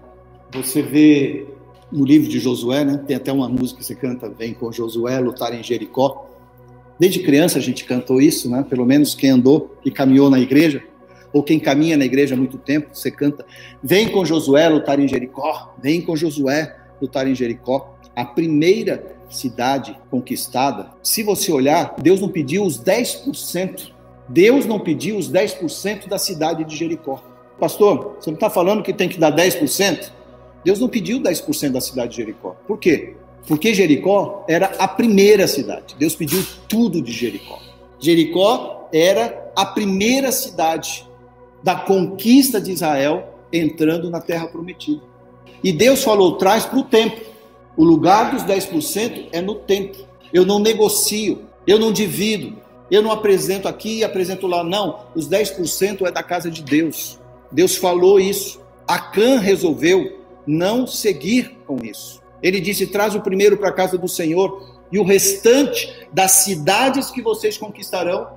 você 0.51 0.81
vê 0.81 1.47
no 1.91 2.03
livro 2.03 2.27
de 2.27 2.39
Josué, 2.39 2.83
né? 2.83 3.03
Tem 3.07 3.15
até 3.15 3.31
uma 3.31 3.47
música 3.47 3.79
que 3.79 3.85
você 3.85 3.95
canta, 3.95 4.29
vem 4.29 4.53
com 4.53 4.71
Josué 4.71 5.19
lutar 5.19 5.53
em 5.53 5.63
Jericó. 5.63 6.29
Desde 6.99 7.19
criança 7.19 7.59
a 7.59 7.61
gente 7.61 7.85
cantou 7.85 8.21
isso, 8.21 8.49
né? 8.49 8.65
Pelo 8.67 8.85
menos 8.85 9.15
quem 9.15 9.29
andou 9.29 9.75
e 9.85 9.91
caminhou 9.91 10.29
na 10.29 10.39
igreja, 10.39 10.83
ou 11.31 11.43
quem 11.43 11.59
caminha 11.59 11.95
na 11.95 12.05
igreja 12.05 12.35
há 12.35 12.37
muito 12.37 12.57
tempo, 12.57 12.89
você 12.93 13.11
canta, 13.11 13.45
vem 13.83 14.09
com 14.09 14.25
Josué 14.25 14.67
lutar 14.69 14.99
em 14.99 15.07
Jericó, 15.07 15.75
vem 15.81 16.01
com 16.01 16.15
Josué 16.15 16.75
lutar 17.01 17.27
em 17.27 17.35
Jericó. 17.35 17.95
A 18.15 18.25
primeira 18.25 19.16
cidade 19.29 19.97
conquistada, 20.09 20.91
se 21.03 21.23
você 21.23 21.51
olhar, 21.51 21.95
Deus 21.99 22.21
não 22.21 22.29
pediu 22.29 22.63
os 22.63 22.81
10%. 22.81 23.91
Deus 24.29 24.65
não 24.65 24.79
pediu 24.79 25.17
os 25.17 25.31
10% 25.31 26.07
da 26.07 26.17
cidade 26.17 26.63
de 26.63 26.75
Jericó. 26.75 27.23
Pastor, 27.59 28.17
você 28.19 28.29
não 28.29 28.35
está 28.35 28.49
falando 28.49 28.83
que 28.83 28.93
tem 28.93 29.09
que 29.09 29.19
dar 29.19 29.33
10%? 29.33 30.11
Deus 30.63 30.79
não 30.79 30.89
pediu 30.89 31.19
10% 31.19 31.71
da 31.71 31.81
cidade 31.81 32.11
de 32.11 32.17
Jericó. 32.17 32.55
Por 32.67 32.77
quê? 32.77 33.15
Porque 33.47 33.73
Jericó 33.73 34.45
era 34.47 34.73
a 34.77 34.87
primeira 34.87 35.47
cidade. 35.47 35.95
Deus 35.97 36.13
pediu 36.15 36.45
tudo 36.67 37.01
de 37.01 37.11
Jericó. 37.11 37.59
Jericó 37.99 38.89
era 38.91 39.51
a 39.55 39.65
primeira 39.65 40.31
cidade 40.31 41.07
da 41.63 41.75
conquista 41.75 42.59
de 42.59 42.71
Israel 42.71 43.33
entrando 43.51 44.09
na 44.09 44.19
terra 44.19 44.47
prometida. 44.47 45.01
E 45.63 45.71
Deus 45.71 46.03
falou: 46.03 46.37
traz 46.37 46.65
para 46.65 46.79
o 46.79 46.83
templo. 46.83 47.25
O 47.77 47.85
lugar 47.85 48.33
dos 48.33 48.43
10% 48.43 49.27
é 49.31 49.39
no 49.39 49.55
templo. 49.55 50.05
Eu 50.33 50.45
não 50.45 50.59
negocio, 50.59 51.43
eu 51.65 51.79
não 51.79 51.93
divido, 51.93 52.57
eu 52.89 53.01
não 53.01 53.11
apresento 53.11 53.67
aqui 53.67 53.99
e 53.99 54.03
apresento 54.03 54.47
lá. 54.47 54.63
Não, 54.63 55.01
os 55.15 55.29
10% 55.29 56.05
é 56.05 56.11
da 56.11 56.23
casa 56.23 56.49
de 56.49 56.63
Deus. 56.63 57.19
Deus 57.51 57.77
falou 57.77 58.19
isso. 58.19 58.59
Acã 58.87 59.37
resolveu 59.37 60.19
não 60.45 60.87
seguir 60.87 61.57
com 61.67 61.77
isso. 61.83 62.21
Ele 62.41 62.59
disse: 62.59 62.87
traz 62.87 63.15
o 63.15 63.21
primeiro 63.21 63.57
para 63.57 63.69
a 63.69 63.73
casa 63.73 63.97
do 63.97 64.07
Senhor, 64.07 64.77
e 64.91 64.97
o 64.97 65.03
restante 65.03 66.07
das 66.11 66.31
cidades 66.31 67.11
que 67.11 67.21
vocês 67.21 67.57
conquistarão 67.57 68.27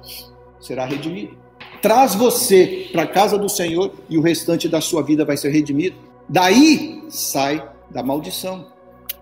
será 0.61 0.85
redimido. 0.85 1.37
Traz 1.81 2.15
você 2.15 2.89
para 2.93 3.03
a 3.03 3.07
casa 3.07 3.39
do 3.39 3.49
Senhor 3.49 3.93
e 4.09 4.19
o 4.19 4.21
restante 4.21 4.69
da 4.69 4.81
sua 4.81 5.03
vida 5.03 5.25
vai 5.25 5.37
ser 5.37 5.51
redimido. 5.51 5.97
Daí 6.29 7.03
sai 7.09 7.67
da 7.89 8.03
maldição. 8.03 8.67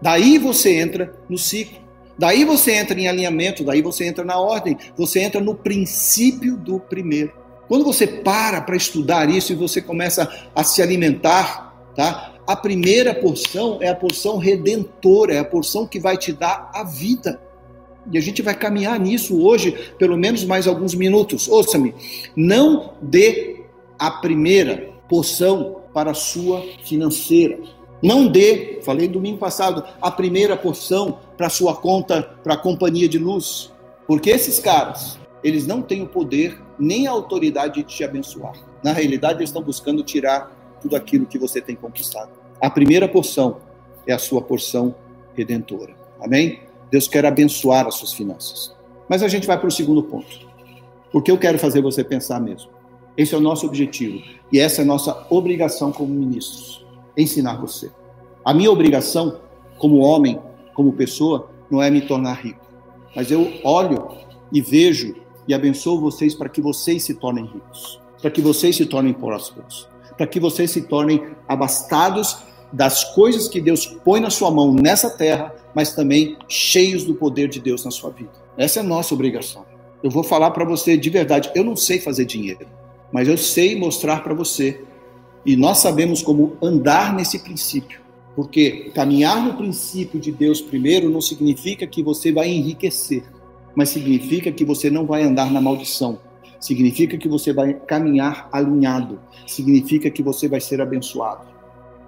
Daí 0.00 0.38
você 0.38 0.76
entra 0.76 1.14
no 1.28 1.38
ciclo. 1.38 1.78
Daí 2.18 2.44
você 2.44 2.72
entra 2.72 2.98
em 2.98 3.06
alinhamento, 3.06 3.62
daí 3.62 3.80
você 3.80 4.04
entra 4.04 4.24
na 4.24 4.40
ordem, 4.40 4.76
você 4.96 5.20
entra 5.20 5.40
no 5.40 5.54
princípio 5.54 6.56
do 6.56 6.80
primeiro. 6.80 7.32
Quando 7.68 7.84
você 7.84 8.06
para 8.06 8.60
para 8.60 8.76
estudar 8.76 9.30
isso 9.30 9.52
e 9.52 9.56
você 9.56 9.80
começa 9.80 10.28
a 10.54 10.64
se 10.64 10.82
alimentar, 10.82 11.92
tá? 11.94 12.34
a 12.48 12.56
primeira 12.56 13.14
porção 13.14 13.76
é 13.82 13.90
a 13.90 13.94
porção 13.94 14.38
redentora, 14.38 15.34
é 15.34 15.38
a 15.38 15.44
porção 15.44 15.86
que 15.86 16.00
vai 16.00 16.16
te 16.16 16.32
dar 16.32 16.70
a 16.74 16.82
vida. 16.82 17.38
E 18.10 18.16
a 18.16 18.22
gente 18.22 18.40
vai 18.40 18.54
caminhar 18.54 18.98
nisso 18.98 19.44
hoje, 19.44 19.92
pelo 19.98 20.16
menos 20.16 20.44
mais 20.44 20.66
alguns 20.66 20.94
minutos. 20.94 21.46
Ouça-me, 21.46 21.94
não 22.34 22.94
dê 23.02 23.66
a 23.98 24.10
primeira 24.10 24.88
porção 25.10 25.82
para 25.92 26.12
a 26.12 26.14
sua 26.14 26.64
financeira. 26.84 27.58
Não 28.02 28.26
dê, 28.26 28.80
falei 28.82 29.08
domingo 29.08 29.38
passado, 29.38 29.84
a 30.00 30.10
primeira 30.10 30.56
porção 30.56 31.18
para 31.36 31.48
sua 31.48 31.74
conta, 31.74 32.22
para 32.42 32.54
a 32.54 32.58
companhia 32.58 33.08
de 33.08 33.18
luz. 33.18 33.72
Porque 34.06 34.30
esses 34.30 34.60
caras, 34.60 35.18
eles 35.42 35.66
não 35.66 35.82
têm 35.82 36.02
o 36.02 36.06
poder 36.06 36.60
nem 36.78 37.06
a 37.06 37.10
autoridade 37.10 37.82
de 37.82 37.82
te 37.82 38.04
abençoar. 38.04 38.54
Na 38.82 38.92
realidade, 38.92 39.40
eles 39.40 39.50
estão 39.50 39.62
buscando 39.62 40.02
tirar 40.02 40.56
tudo 40.80 40.94
aquilo 40.94 41.26
que 41.26 41.38
você 41.38 41.60
tem 41.60 41.74
conquistado. 41.74 42.30
A 42.60 42.70
primeira 42.70 43.08
porção 43.08 43.58
é 44.06 44.12
a 44.12 44.18
sua 44.18 44.40
porção 44.40 44.94
redentora. 45.36 45.94
Amém? 46.20 46.60
Deus 46.90 47.06
quer 47.06 47.26
abençoar 47.26 47.86
as 47.86 47.94
suas 47.94 48.12
finanças. 48.12 48.74
Mas 49.08 49.22
a 49.22 49.28
gente 49.28 49.46
vai 49.46 49.58
para 49.58 49.68
o 49.68 49.72
segundo 49.72 50.02
ponto. 50.02 50.48
Porque 51.10 51.30
eu 51.30 51.38
quero 51.38 51.58
fazer 51.58 51.80
você 51.80 52.04
pensar 52.04 52.40
mesmo. 52.40 52.70
Esse 53.16 53.34
é 53.34 53.38
o 53.38 53.40
nosso 53.40 53.66
objetivo. 53.66 54.22
E 54.52 54.58
essa 54.58 54.82
é 54.82 54.84
a 54.84 54.86
nossa 54.86 55.26
obrigação 55.30 55.90
como 55.90 56.14
ministros: 56.14 56.86
ensinar 57.18 57.56
você. 57.56 57.90
A 58.44 58.54
minha 58.54 58.70
obrigação, 58.70 59.40
como 59.76 59.98
homem, 59.98 60.38
como 60.74 60.92
pessoa, 60.92 61.50
não 61.70 61.82
é 61.82 61.90
me 61.90 62.00
tornar 62.00 62.34
rico. 62.34 62.64
Mas 63.14 63.30
eu 63.30 63.52
olho 63.64 64.08
e 64.52 64.60
vejo 64.60 65.14
e 65.46 65.52
abençoo 65.52 66.00
vocês 66.00 66.34
para 66.34 66.48
que 66.48 66.60
vocês 66.60 67.02
se 67.02 67.14
tornem 67.14 67.44
ricos, 67.44 68.00
para 68.20 68.30
que 68.30 68.40
vocês 68.40 68.76
se 68.76 68.86
tornem 68.86 69.12
prósperos, 69.12 69.88
para 70.16 70.26
que 70.26 70.38
vocês 70.38 70.70
se 70.70 70.82
tornem 70.82 71.28
abastados 71.48 72.38
das 72.72 73.14
coisas 73.14 73.48
que 73.48 73.60
Deus 73.60 73.86
põe 74.04 74.20
na 74.20 74.30
sua 74.30 74.50
mão 74.50 74.74
nessa 74.74 75.10
terra, 75.10 75.54
mas 75.74 75.94
também 75.94 76.36
cheios 76.48 77.04
do 77.04 77.14
poder 77.14 77.48
de 77.48 77.60
Deus 77.60 77.84
na 77.84 77.90
sua 77.90 78.10
vida. 78.10 78.30
Essa 78.56 78.80
é 78.80 78.82
a 78.82 78.86
nossa 78.86 79.14
obrigação. 79.14 79.64
Eu 80.02 80.10
vou 80.10 80.22
falar 80.22 80.50
para 80.50 80.64
você 80.64 80.96
de 80.96 81.10
verdade, 81.10 81.50
eu 81.54 81.64
não 81.64 81.74
sei 81.74 81.98
fazer 81.98 82.24
dinheiro, 82.24 82.66
mas 83.10 83.26
eu 83.26 83.38
sei 83.38 83.76
mostrar 83.76 84.22
para 84.22 84.34
você. 84.34 84.84
E 85.44 85.56
nós 85.56 85.78
sabemos 85.78 86.22
como 86.22 86.56
andar 86.62 87.14
nesse 87.14 87.38
princípio. 87.38 88.00
Porque 88.36 88.92
caminhar 88.94 89.44
no 89.44 89.54
princípio 89.54 90.20
de 90.20 90.30
Deus 90.30 90.60
primeiro 90.60 91.10
não 91.10 91.20
significa 91.20 91.86
que 91.86 92.02
você 92.02 92.30
vai 92.30 92.48
enriquecer, 92.48 93.24
mas 93.74 93.88
significa 93.88 94.52
que 94.52 94.64
você 94.64 94.88
não 94.88 95.04
vai 95.06 95.24
andar 95.24 95.50
na 95.50 95.60
maldição. 95.60 96.20
Significa 96.60 97.16
que 97.16 97.28
você 97.28 97.52
vai 97.52 97.74
caminhar 97.74 98.48
alinhado. 98.52 99.20
Significa 99.46 100.10
que 100.10 100.22
você 100.22 100.48
vai 100.48 100.60
ser 100.60 100.80
abençoado. 100.80 101.46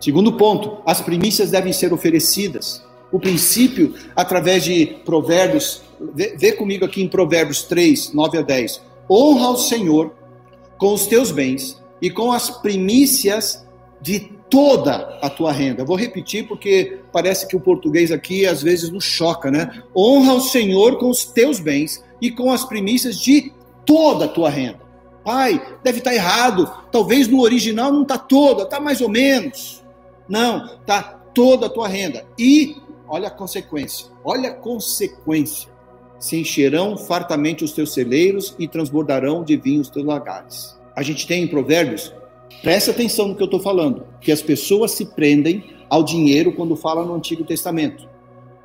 Segundo 0.01 0.35
ponto, 0.35 0.79
as 0.87 1.01
primícias 1.01 1.51
devem 1.51 1.73
ser 1.73 1.93
oferecidas. 1.93 2.85
O 3.13 3.19
princípio, 3.19 3.95
através 4.15 4.65
de 4.65 4.87
Provérbios, 5.05 5.83
vê, 6.15 6.37
vê 6.37 6.53
comigo 6.53 6.85
aqui 6.85 7.03
em 7.03 7.09
Provérbios 7.09 7.65
3, 7.65 8.13
9 8.13 8.39
a 8.39 8.43
10. 8.43 8.81
Honra 9.11 9.47
ao 9.47 9.57
Senhor 9.57 10.13
com 10.79 10.95
os 10.95 11.07
teus 11.07 11.31
bens 11.33 11.80
e 12.01 12.11
com 12.11 12.33
as 12.33 12.51
primícias 12.51 13.67
de 14.01 14.21
toda 14.51 15.19
a 15.23 15.31
tua 15.31 15.53
renda. 15.53 15.85
vou 15.85 15.97
repetir 15.97 16.49
porque 16.49 16.99
parece 17.13 17.47
que 17.47 17.55
o 17.55 17.61
português 17.61 18.11
aqui 18.11 18.45
às 18.45 18.63
vezes 18.63 18.91
nos 18.91 19.05
choca, 19.05 19.51
né? 19.51 19.83
Honra 19.97 20.33
ao 20.33 20.41
Senhor 20.41 20.99
com 20.99 21.09
os 21.09 21.25
teus 21.25 21.61
bens 21.61 22.03
e 22.21 22.31
com 22.31 22.51
as 22.51 22.65
primícias 22.65 23.19
de 23.21 23.53
toda 23.87 24.25
a 24.25 24.29
tua 24.29 24.51
renda. 24.51 24.81
Pai, 25.25 25.79
deve 25.85 25.99
estar 25.99 26.15
errado. 26.15 26.69
Talvez 26.91 27.29
no 27.29 27.41
original 27.41 27.93
não 27.93 28.03
está 28.03 28.19
toda, 28.19 28.65
está 28.65 28.81
mais 28.81 29.01
ou 29.01 29.09
menos. 29.09 29.85
Não, 30.29 30.77
tá 30.87 31.03
toda 31.35 31.67
a 31.67 31.71
tua 31.71 31.87
renda. 31.87 32.27
E 32.39 32.77
olha 33.07 33.29
a 33.29 33.31
consequência. 33.31 34.09
Olha 34.25 34.51
a 34.51 34.55
consequência. 34.55 35.71
Se 36.19 36.37
encherão 36.37 36.97
fartamente 36.97 37.65
os 37.65 37.73
teus 37.73 37.93
celeiros 37.95 38.55
e 38.59 38.67
transbordarão 38.67 39.45
de 39.45 39.57
vinho 39.57 39.81
os 39.81 39.89
teus 39.89 40.05
lagares. 40.05 40.80
A 41.01 41.03
gente 41.03 41.27
tem 41.27 41.45
em 41.45 41.49
Provérbios, 41.49 42.13
presta 42.61 42.91
atenção 42.91 43.29
no 43.29 43.35
que 43.35 43.41
eu 43.43 43.47
estou 43.47 43.59
falando, 43.59 44.05
que 44.21 44.31
as 44.31 44.43
pessoas 44.43 44.91
se 44.91 45.07
prendem 45.07 45.65
ao 45.89 46.03
dinheiro 46.03 46.53
quando 46.53 46.77
fala 46.77 47.07
no 47.07 47.15
Antigo 47.15 47.43
Testamento. 47.43 48.07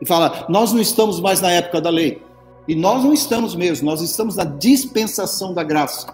E 0.02 0.06
fala, 0.06 0.46
nós 0.50 0.74
não 0.74 0.82
estamos 0.82 1.22
mais 1.22 1.40
na 1.40 1.50
época 1.50 1.80
da 1.80 1.90
lei. 1.90 2.22
E 2.68 2.76
nós 2.76 3.02
não 3.06 3.14
estamos 3.14 3.56
mesmo, 3.56 3.86
nós 3.86 4.02
estamos 4.02 4.36
na 4.36 4.44
dispensação 4.44 5.54
da 5.54 5.64
graça. 5.64 6.14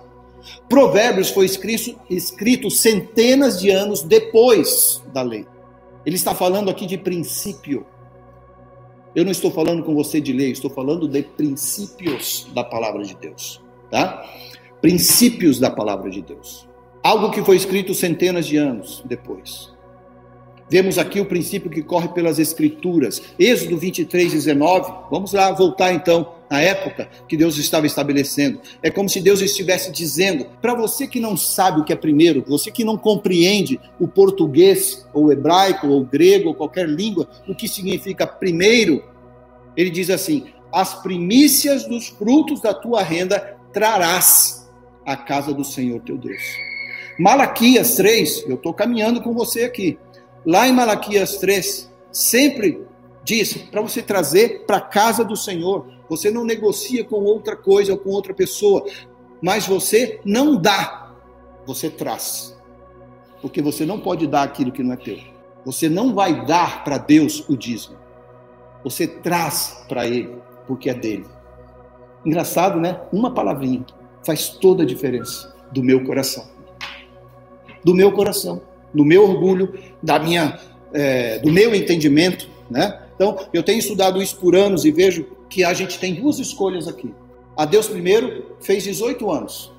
Provérbios 0.69 1.31
foi 1.31 1.47
escrito, 1.47 1.99
escrito 2.07 2.69
centenas 2.69 3.59
de 3.59 3.71
anos 3.71 4.03
depois 4.03 5.03
da 5.11 5.23
lei. 5.23 5.47
Ele 6.05 6.17
está 6.17 6.35
falando 6.35 6.69
aqui 6.69 6.85
de 6.85 6.99
princípio. 6.99 7.83
Eu 9.15 9.25
não 9.25 9.31
estou 9.31 9.49
falando 9.49 9.81
com 9.81 9.95
você 9.95 10.21
de 10.21 10.33
lei, 10.33 10.51
estou 10.51 10.69
falando 10.69 11.07
de 11.07 11.23
princípios 11.23 12.47
da 12.53 12.63
palavra 12.63 13.01
de 13.01 13.15
Deus, 13.15 13.59
tá? 13.89 14.23
Princípios 14.81 15.59
da 15.59 15.69
palavra 15.69 16.09
de 16.09 16.21
Deus. 16.21 16.67
Algo 17.03 17.29
que 17.31 17.43
foi 17.43 17.55
escrito 17.55 17.93
centenas 17.93 18.47
de 18.47 18.57
anos 18.57 19.03
depois. 19.05 19.71
Vemos 20.71 20.97
aqui 20.97 21.19
o 21.19 21.25
princípio 21.25 21.69
que 21.69 21.83
corre 21.83 22.07
pelas 22.07 22.39
Escrituras. 22.39 23.21
Êxodo 23.37 23.77
23, 23.77 24.31
19. 24.31 24.91
Vamos 25.11 25.33
lá 25.33 25.51
voltar 25.51 25.93
então 25.93 26.33
na 26.49 26.61
época 26.61 27.09
que 27.27 27.35
Deus 27.35 27.57
estava 27.57 27.85
estabelecendo. 27.85 28.61
É 28.81 28.89
como 28.89 29.09
se 29.09 29.19
Deus 29.19 29.41
estivesse 29.41 29.91
dizendo: 29.91 30.45
para 30.61 30.73
você 30.73 31.07
que 31.07 31.19
não 31.19 31.35
sabe 31.35 31.81
o 31.81 31.83
que 31.83 31.91
é 31.91 31.95
primeiro, 31.95 32.43
você 32.47 32.71
que 32.71 32.85
não 32.85 32.97
compreende 32.97 33.81
o 33.99 34.07
português, 34.07 35.05
ou 35.13 35.31
hebraico, 35.31 35.87
ou 35.87 36.05
grego, 36.05 36.49
ou 36.49 36.55
qualquer 36.55 36.87
língua, 36.87 37.27
o 37.47 37.53
que 37.53 37.67
significa 37.67 38.25
primeiro, 38.25 39.03
ele 39.75 39.89
diz 39.89 40.09
assim: 40.09 40.45
as 40.71 41.01
primícias 41.03 41.83
dos 41.83 42.07
frutos 42.07 42.61
da 42.61 42.73
tua 42.73 43.03
renda 43.03 43.57
trarás 43.73 44.60
à 45.05 45.15
casa 45.15 45.53
do 45.53 45.63
Senhor 45.63 46.01
teu 46.01 46.17
Deus. 46.17 46.41
Malaquias 47.19 47.95
3, 47.95 48.45
eu 48.47 48.55
estou 48.55 48.73
caminhando 48.73 49.21
com 49.21 49.33
você 49.33 49.63
aqui. 49.63 49.97
Lá 50.45 50.67
em 50.67 50.73
Malaquias 50.73 51.37
3, 51.37 51.91
sempre 52.11 52.81
diz 53.23 53.53
para 53.53 53.81
você 53.81 54.01
trazer 54.01 54.65
para 54.65 54.77
a 54.77 54.81
casa 54.81 55.23
do 55.23 55.35
Senhor. 55.35 55.87
Você 56.09 56.31
não 56.31 56.43
negocia 56.43 57.03
com 57.03 57.17
outra 57.23 57.55
coisa 57.55 57.93
ou 57.93 57.97
com 57.97 58.09
outra 58.09 58.33
pessoa, 58.33 58.85
mas 59.41 59.67
você 59.67 60.19
não 60.25 60.55
dá, 60.59 61.13
você 61.65 61.89
traz. 61.89 62.57
Porque 63.41 63.61
você 63.61 63.85
não 63.85 63.99
pode 63.99 64.27
dar 64.27 64.43
aquilo 64.43 64.71
que 64.71 64.83
não 64.83 64.93
é 64.93 64.97
teu. 64.97 65.19
Você 65.65 65.87
não 65.87 66.13
vai 66.13 66.45
dar 66.45 66.83
para 66.83 66.97
Deus 66.97 67.47
o 67.47 67.55
dízimo. 67.55 67.97
Você 68.83 69.05
traz 69.05 69.83
para 69.87 70.07
Ele, 70.07 70.35
porque 70.67 70.89
é 70.89 70.93
dele. 70.93 71.25
Engraçado, 72.25 72.79
né? 72.79 72.99
Uma 73.11 73.31
palavrinha 73.31 73.85
faz 74.23 74.49
toda 74.49 74.83
a 74.83 74.85
diferença 74.85 75.53
do 75.71 75.83
meu 75.83 76.03
coração. 76.03 76.45
Do 77.83 77.93
meu 77.93 78.11
coração 78.11 78.61
do 78.93 79.05
meu 79.05 79.23
orgulho, 79.23 79.73
da 80.01 80.19
minha, 80.19 80.59
é, 80.93 81.39
do 81.39 81.51
meu 81.51 81.73
entendimento, 81.73 82.47
né? 82.69 82.99
Então, 83.15 83.37
eu 83.53 83.63
tenho 83.63 83.79
estudado 83.79 84.21
isso 84.21 84.37
por 84.37 84.55
anos 84.55 84.83
e 84.83 84.91
vejo 84.91 85.25
que 85.49 85.63
a 85.63 85.73
gente 85.73 85.99
tem 85.99 86.15
duas 86.15 86.39
escolhas 86.39 86.87
aqui. 86.87 87.13
A 87.55 87.65
Deus 87.65 87.87
primeiro 87.87 88.55
fez 88.59 88.83
18 88.83 89.29
anos. 89.29 89.71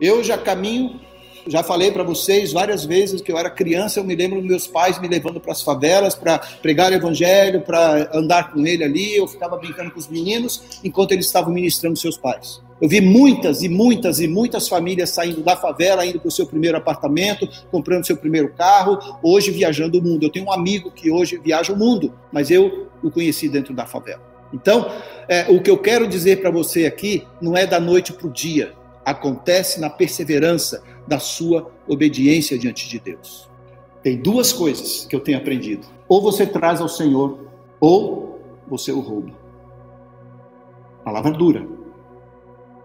Eu 0.00 0.24
já 0.24 0.38
caminho, 0.38 1.00
já 1.46 1.62
falei 1.62 1.90
para 1.90 2.02
vocês 2.02 2.52
várias 2.52 2.84
vezes 2.84 3.20
que 3.20 3.30
eu 3.30 3.36
era 3.36 3.50
criança, 3.50 4.00
eu 4.00 4.04
me 4.04 4.14
lembro 4.14 4.40
dos 4.40 4.48
meus 4.48 4.66
pais 4.66 5.00
me 5.00 5.08
levando 5.08 5.40
para 5.40 5.52
as 5.52 5.62
favelas 5.62 6.14
para 6.14 6.38
pregar 6.38 6.90
o 6.90 6.94
evangelho, 6.94 7.60
para 7.60 8.10
andar 8.16 8.52
com 8.52 8.66
ele 8.66 8.82
ali, 8.82 9.16
eu 9.16 9.26
ficava 9.26 9.56
brincando 9.56 9.90
com 9.90 9.98
os 9.98 10.08
meninos 10.08 10.80
enquanto 10.82 11.12
eles 11.12 11.26
estavam 11.26 11.52
ministrando 11.52 11.98
seus 11.98 12.16
pais. 12.16 12.62
Eu 12.82 12.88
vi 12.88 13.00
muitas 13.00 13.62
e 13.62 13.68
muitas 13.68 14.18
e 14.18 14.26
muitas 14.26 14.66
famílias 14.66 15.10
saindo 15.10 15.40
da 15.40 15.54
favela, 15.54 16.04
indo 16.04 16.18
para 16.18 16.26
o 16.26 16.32
seu 16.32 16.44
primeiro 16.44 16.76
apartamento, 16.76 17.48
comprando 17.70 18.04
seu 18.04 18.16
primeiro 18.16 18.52
carro, 18.54 18.98
hoje 19.22 19.52
viajando 19.52 20.00
o 20.00 20.02
mundo. 20.02 20.24
Eu 20.24 20.30
tenho 20.30 20.46
um 20.46 20.52
amigo 20.52 20.90
que 20.90 21.08
hoje 21.08 21.38
viaja 21.38 21.72
o 21.72 21.78
mundo, 21.78 22.12
mas 22.32 22.50
eu 22.50 22.88
o 23.00 23.08
conheci 23.08 23.48
dentro 23.48 23.72
da 23.72 23.86
favela. 23.86 24.20
Então, 24.52 24.90
é, 25.28 25.46
o 25.48 25.62
que 25.62 25.70
eu 25.70 25.78
quero 25.78 26.08
dizer 26.08 26.40
para 26.40 26.50
você 26.50 26.84
aqui 26.84 27.24
não 27.40 27.56
é 27.56 27.68
da 27.68 27.78
noite 27.78 28.12
para 28.12 28.26
o 28.26 28.30
dia, 28.30 28.72
acontece 29.04 29.80
na 29.80 29.88
perseverança 29.88 30.82
da 31.06 31.20
sua 31.20 31.70
obediência 31.86 32.58
diante 32.58 32.88
de 32.88 32.98
Deus. 32.98 33.48
Tem 34.02 34.16
duas 34.16 34.52
coisas 34.52 35.06
que 35.08 35.14
eu 35.14 35.20
tenho 35.20 35.38
aprendido: 35.38 35.86
ou 36.08 36.20
você 36.20 36.44
traz 36.44 36.80
ao 36.80 36.88
Senhor, 36.88 37.46
ou 37.78 38.40
você 38.66 38.90
o 38.90 38.98
rouba. 38.98 39.30
Palavra 41.04 41.30
dura 41.30 41.80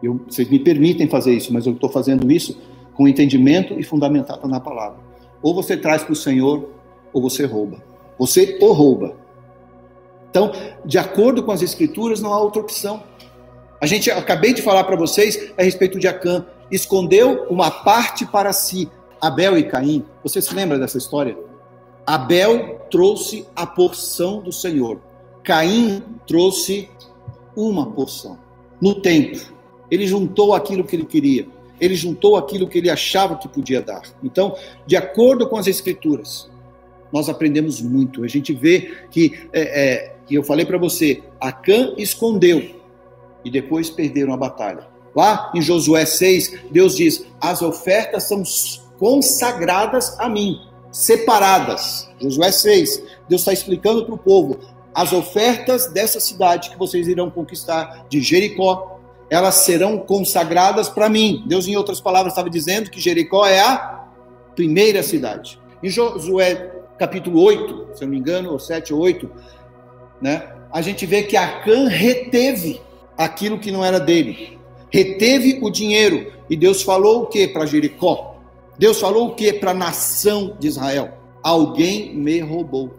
eu, 0.02 0.20
vocês 0.28 0.50
me 0.50 0.60
permitem 0.60 1.10
fazer 1.10 1.34
isso, 1.34 1.54
mas 1.54 1.66
eu 1.66 1.74
estou 1.74 1.90
fazendo 1.90 2.32
isso 2.32 2.58
com 2.94 3.08
entendimento 3.08 3.80
e 3.80 3.84
fundamentado 3.84 4.48
na 4.48 4.60
palavra. 4.60 5.00
Ou 5.42 5.54
você 5.54 5.78
traz 5.78 6.04
para 6.04 6.14
o 6.14 6.16
Senhor, 6.16 6.70
ou 7.14 7.22
você 7.22 7.46
rouba. 7.46 7.84
Você 8.18 8.58
o 8.62 8.72
rouba. 8.72 9.16
Então, 10.30 10.52
de 10.84 10.98
acordo 10.98 11.44
com 11.44 11.52
as 11.52 11.62
Escrituras, 11.62 12.20
não 12.20 12.34
há 12.34 12.40
outra 12.40 12.62
opção. 12.62 13.04
A 13.80 13.86
gente 13.86 14.10
acabei 14.10 14.54
de 14.54 14.62
falar 14.62 14.84
para 14.84 14.96
vocês 14.96 15.52
a 15.58 15.64
respeito 15.64 16.00
de 16.00 16.08
Acã. 16.08 16.46
Escondeu 16.72 17.46
uma 17.50 17.70
parte 17.70 18.26
para 18.26 18.52
si. 18.52 18.90
Abel 19.22 19.58
e 19.58 19.64
Caim. 19.64 20.04
Você 20.24 20.42
se 20.42 20.54
lembra 20.54 20.78
dessa 20.78 20.98
história? 20.98 21.38
Abel 22.06 22.82
trouxe 22.90 23.46
a 23.56 23.66
porção 23.66 24.42
do 24.42 24.52
Senhor. 24.52 25.00
Caim 25.44 26.04
trouxe 26.28 26.90
uma 27.56 27.86
porção. 27.92 28.38
No 28.80 28.96
tempo, 28.96 29.57
ele 29.90 30.08
juntou 30.08 30.54
aquilo 30.54 30.84
que 30.84 30.96
ele 30.96 31.06
queria. 31.06 31.48
Ele 31.80 31.96
juntou 31.96 32.36
aquilo 32.36 32.68
que 32.68 32.78
ele 32.78 32.90
achava 32.90 33.38
que 33.38 33.48
podia 33.48 33.82
dar. 33.82 34.02
Então, 34.24 34.56
de 34.86 34.96
acordo 34.96 35.48
com 35.48 35.58
as 35.58 35.68
Escrituras, 35.68 36.50
nós 37.12 37.30
aprendemos 37.30 37.82
muito. 37.82 38.24
A 38.24 38.28
gente 38.28 38.54
vê 38.54 38.96
que, 39.12 39.48
é, 39.54 39.62
é, 39.62 40.16
que 40.26 40.36
eu 40.36 40.44
falei 40.44 40.66
para 40.66 40.78
você, 40.78 41.24
Acã 41.40 41.94
escondeu 41.98 42.78
e 43.46 43.52
depois 43.52 43.90
perderam 43.90 44.34
a 44.34 44.38
batalha. 44.38 44.88
Lá 45.16 45.52
em 45.56 45.62
Josué 45.62 46.06
6, 46.06 46.60
Deus 46.72 46.96
diz: 46.96 47.26
as 47.40 47.62
ofertas 47.62 48.24
são 48.24 48.44
consagradas 49.00 50.20
a 50.20 50.28
mim, 50.28 50.60
separadas. 50.92 52.10
Josué 52.20 52.52
6, 52.52 53.04
Deus 53.30 53.42
está 53.42 53.54
explicando 53.54 54.06
para 54.06 54.14
o 54.14 54.18
povo: 54.18 54.60
as 54.94 55.14
ofertas 55.14 55.88
dessa 55.88 56.20
cidade 56.20 56.70
que 56.70 56.78
vocês 56.78 57.08
irão 57.08 57.30
conquistar, 57.30 58.06
de 58.10 58.22
Jericó, 58.22 58.97
elas 59.30 59.56
serão 59.56 59.98
consagradas 59.98 60.90
para 60.90 61.10
mim. 61.10 61.44
Deus, 61.46 61.68
em 61.68 61.76
outras 61.76 62.00
palavras, 62.00 62.34
estava 62.34 62.50
dizendo 62.50 62.90
que 62.90 63.00
Jericó 63.00 63.46
é 63.46 63.60
a 63.60 64.06
primeira 64.56 65.04
cidade. 65.04 65.60
Em 65.84 65.90
Josué 65.90 66.74
capítulo 66.98 67.42
8, 67.42 67.90
se 67.94 68.04
eu 68.04 68.08
não 68.08 68.14
me 68.14 68.20
engano, 68.20 68.52
ou 68.52 68.60
7 68.60 68.94
ou 68.94 69.00
8, 69.02 69.30
né, 70.22 70.52
a 70.72 70.82
gente 70.82 71.06
vê 71.06 71.24
que 71.24 71.38
Acã 71.38 71.88
reteve 71.88 72.82
aquilo 73.18 73.60
que 73.60 73.72
não 73.72 73.84
era 73.84 74.00
dele. 74.00 74.58
Reteve 74.90 75.60
o 75.62 75.70
dinheiro. 75.70 76.32
E 76.50 76.56
Deus 76.56 76.82
falou 76.82 77.24
o 77.24 77.26
que 77.28 77.48
para 77.48 77.66
Jericó? 77.66 78.38
Deus 78.78 79.00
falou 79.00 79.28
o 79.28 79.36
que 79.36 79.52
para 79.54 79.72
a 79.72 79.74
nação 79.74 80.56
de 80.60 80.68
Israel? 80.68 81.18
Alguém 81.44 82.16
me 82.16 82.40
roubou. 82.40 82.94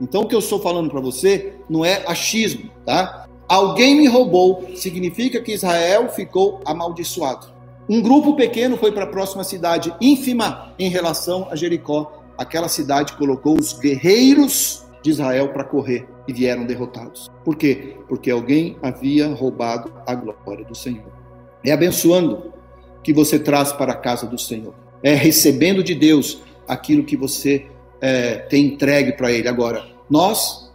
Então 0.00 0.22
o 0.22 0.28
que 0.28 0.34
eu 0.34 0.40
estou 0.40 0.60
falando 0.60 0.90
para 0.90 1.00
você 1.00 1.54
não 1.68 1.84
é 1.84 2.04
achismo, 2.06 2.70
tá? 2.84 3.27
Alguém 3.48 3.96
me 3.96 4.06
roubou 4.06 4.68
significa 4.76 5.40
que 5.40 5.54
Israel 5.54 6.10
ficou 6.10 6.60
amaldiçoado. 6.66 7.46
Um 7.88 8.02
grupo 8.02 8.36
pequeno 8.36 8.76
foi 8.76 8.92
para 8.92 9.04
a 9.04 9.08
próxima 9.08 9.42
cidade, 9.42 9.94
ínfima 9.98 10.74
em 10.78 10.90
relação 10.90 11.48
a 11.50 11.56
Jericó. 11.56 12.22
Aquela 12.36 12.68
cidade 12.68 13.14
colocou 13.14 13.58
os 13.58 13.72
guerreiros 13.72 14.84
de 15.02 15.08
Israel 15.08 15.48
para 15.48 15.64
correr 15.64 16.06
e 16.26 16.32
vieram 16.32 16.66
derrotados. 16.66 17.30
Por 17.42 17.56
quê? 17.56 17.96
Porque 18.06 18.30
alguém 18.30 18.76
havia 18.82 19.28
roubado 19.28 19.90
a 20.06 20.14
glória 20.14 20.66
do 20.66 20.74
Senhor. 20.74 21.10
É 21.64 21.72
abençoando 21.72 22.52
que 23.02 23.14
você 23.14 23.38
traz 23.38 23.72
para 23.72 23.92
a 23.92 23.96
casa 23.96 24.26
do 24.26 24.38
Senhor. 24.38 24.74
É 25.02 25.14
recebendo 25.14 25.82
de 25.82 25.94
Deus 25.94 26.42
aquilo 26.66 27.04
que 27.04 27.16
você 27.16 27.66
é, 27.98 28.34
tem 28.34 28.66
entregue 28.66 29.12
para 29.12 29.32
Ele. 29.32 29.48
Agora, 29.48 29.86
nós 30.10 30.67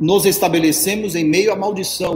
nos 0.00 0.24
estabelecemos 0.24 1.14
em 1.14 1.24
meio 1.24 1.52
à 1.52 1.56
maldição 1.56 2.14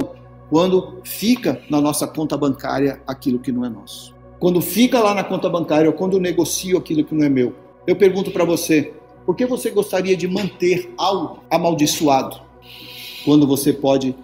quando 0.48 1.00
fica 1.04 1.60
na 1.68 1.80
nossa 1.80 2.06
conta 2.06 2.36
bancária 2.36 3.02
aquilo 3.06 3.38
que 3.38 3.52
não 3.52 3.64
é 3.64 3.68
nosso. 3.68 4.14
Quando 4.38 4.60
fica 4.62 5.00
lá 5.00 5.14
na 5.14 5.22
conta 5.22 5.50
bancária 5.50 5.90
ou 5.90 5.94
quando 5.94 6.18
negocio 6.18 6.78
aquilo 6.78 7.04
que 7.04 7.14
não 7.14 7.24
é 7.24 7.28
meu. 7.28 7.54
Eu 7.86 7.94
pergunto 7.94 8.30
para 8.30 8.44
você, 8.44 8.94
por 9.26 9.36
que 9.36 9.44
você 9.44 9.70
gostaria 9.70 10.16
de 10.16 10.26
manter 10.26 10.92
algo 10.96 11.40
amaldiçoado 11.50 12.40
quando 13.24 13.46
você 13.46 13.72
pode 13.72 14.14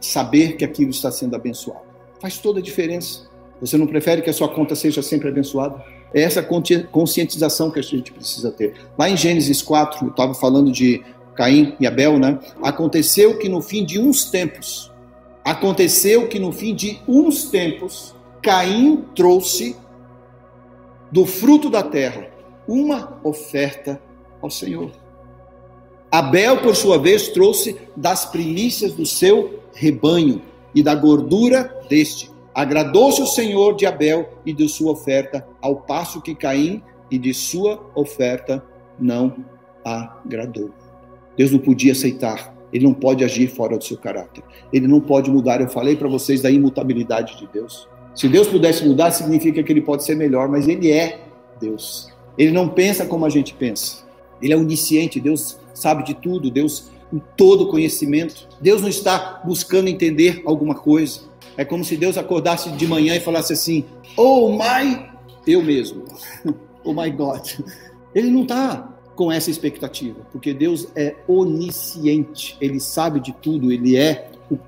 saber 0.00 0.56
que 0.56 0.64
aquilo 0.64 0.90
está 0.90 1.10
sendo 1.10 1.36
abençoado? 1.36 1.84
Faz 2.20 2.38
toda 2.38 2.58
a 2.60 2.62
diferença. 2.62 3.28
Você 3.60 3.76
não 3.76 3.86
prefere 3.86 4.22
que 4.22 4.30
a 4.30 4.32
sua 4.32 4.48
conta 4.48 4.74
seja 4.74 5.02
sempre 5.02 5.28
abençoada? 5.28 5.82
É 6.12 6.22
essa 6.22 6.42
conscientização 6.42 7.70
que 7.70 7.78
a 7.78 7.82
gente 7.82 8.12
precisa 8.12 8.50
ter. 8.50 8.74
Lá 8.96 9.10
em 9.10 9.16
Gênesis 9.16 9.60
4, 9.60 10.06
eu 10.06 10.10
estava 10.10 10.32
falando 10.32 10.70
de 10.70 11.02
Caim 11.34 11.74
e 11.80 11.86
Abel, 11.86 12.18
né? 12.18 12.38
Aconteceu 12.62 13.38
que 13.38 13.48
no 13.48 13.60
fim 13.60 13.84
de 13.84 13.98
uns 13.98 14.26
tempos, 14.30 14.92
aconteceu 15.44 16.28
que 16.28 16.38
no 16.38 16.52
fim 16.52 16.74
de 16.74 17.00
uns 17.06 17.44
tempos, 17.44 18.14
Caim 18.40 19.04
trouxe 19.14 19.76
do 21.10 21.24
fruto 21.26 21.70
da 21.70 21.82
terra 21.82 22.28
uma 22.66 23.20
oferta 23.22 24.00
ao 24.40 24.50
Senhor. 24.50 24.90
Abel, 26.10 26.58
por 26.58 26.76
sua 26.76 26.98
vez, 26.98 27.28
trouxe 27.28 27.76
das 27.96 28.24
primícias 28.24 28.92
do 28.92 29.04
seu 29.04 29.60
rebanho 29.74 30.42
e 30.74 30.82
da 30.82 30.94
gordura 30.94 31.82
deste. 31.88 32.30
Agradou-se 32.54 33.20
o 33.20 33.26
Senhor 33.26 33.74
de 33.74 33.84
Abel 33.84 34.28
e 34.46 34.52
de 34.52 34.68
sua 34.68 34.92
oferta, 34.92 35.46
ao 35.60 35.76
passo 35.76 36.22
que 36.22 36.34
Caim 36.34 36.82
e 37.10 37.18
de 37.18 37.34
sua 37.34 37.84
oferta 37.94 38.64
não 38.98 39.44
agradou. 39.84 40.70
Deus 41.36 41.50
não 41.50 41.58
podia 41.58 41.92
aceitar, 41.92 42.54
ele 42.72 42.84
não 42.84 42.94
pode 42.94 43.24
agir 43.24 43.48
fora 43.48 43.76
do 43.76 43.84
seu 43.84 43.96
caráter, 43.96 44.42
ele 44.72 44.86
não 44.86 45.00
pode 45.00 45.30
mudar. 45.30 45.60
Eu 45.60 45.68
falei 45.68 45.96
para 45.96 46.08
vocês 46.08 46.42
da 46.42 46.50
imutabilidade 46.50 47.38
de 47.38 47.46
Deus. 47.52 47.88
Se 48.14 48.28
Deus 48.28 48.46
pudesse 48.46 48.86
mudar, 48.86 49.10
significa 49.10 49.62
que 49.62 49.72
ele 49.72 49.80
pode 49.80 50.04
ser 50.04 50.14
melhor, 50.14 50.48
mas 50.48 50.68
ele 50.68 50.90
é 50.90 51.20
Deus. 51.60 52.08
Ele 52.38 52.52
não 52.52 52.68
pensa 52.68 53.06
como 53.06 53.24
a 53.24 53.28
gente 53.28 53.54
pensa. 53.54 54.04
Ele 54.40 54.52
é 54.52 54.56
onisciente, 54.56 55.20
Deus 55.20 55.58
sabe 55.72 56.04
de 56.04 56.14
tudo, 56.14 56.50
Deus 56.50 56.90
tem 57.10 57.22
todo 57.36 57.68
conhecimento. 57.68 58.48
Deus 58.60 58.80
não 58.80 58.88
está 58.88 59.40
buscando 59.44 59.88
entender 59.88 60.42
alguma 60.44 60.74
coisa. 60.74 61.20
É 61.56 61.64
como 61.64 61.84
se 61.84 61.96
Deus 61.96 62.18
acordasse 62.18 62.70
de 62.70 62.86
manhã 62.86 63.14
e 63.14 63.20
falasse 63.20 63.52
assim: 63.52 63.84
Oh 64.16 64.50
my, 64.50 65.06
eu 65.46 65.62
mesmo, 65.62 66.04
oh 66.84 66.92
my 66.92 67.10
God. 67.10 67.46
Ele 68.14 68.30
não 68.30 68.42
está 68.42 68.93
com 69.14 69.30
essa 69.30 69.50
expectativa, 69.50 70.20
porque 70.32 70.52
Deus 70.52 70.88
é 70.96 71.14
onisciente, 71.28 72.56
ele 72.60 72.80
sabe 72.80 73.20
de 73.20 73.32
tudo, 73.32 73.70
ele 73.70 73.96
é 73.96 74.30
o 74.50 74.58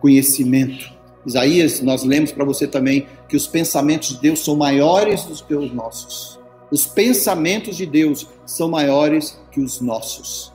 conhecimento. 0.00 0.92
Isaías, 1.24 1.80
nós 1.80 2.02
lemos 2.02 2.32
para 2.32 2.44
você 2.44 2.66
também 2.66 3.06
que 3.28 3.36
os 3.36 3.46
pensamentos 3.46 4.08
de 4.08 4.20
Deus 4.20 4.40
são 4.40 4.56
maiores 4.56 5.24
do 5.24 5.34
que 5.44 5.54
os 5.54 5.72
nossos. 5.72 6.38
Os 6.70 6.86
pensamentos 6.86 7.76
de 7.76 7.86
Deus 7.86 8.26
são 8.44 8.68
maiores 8.68 9.38
que 9.52 9.60
os 9.60 9.80
nossos, 9.80 10.52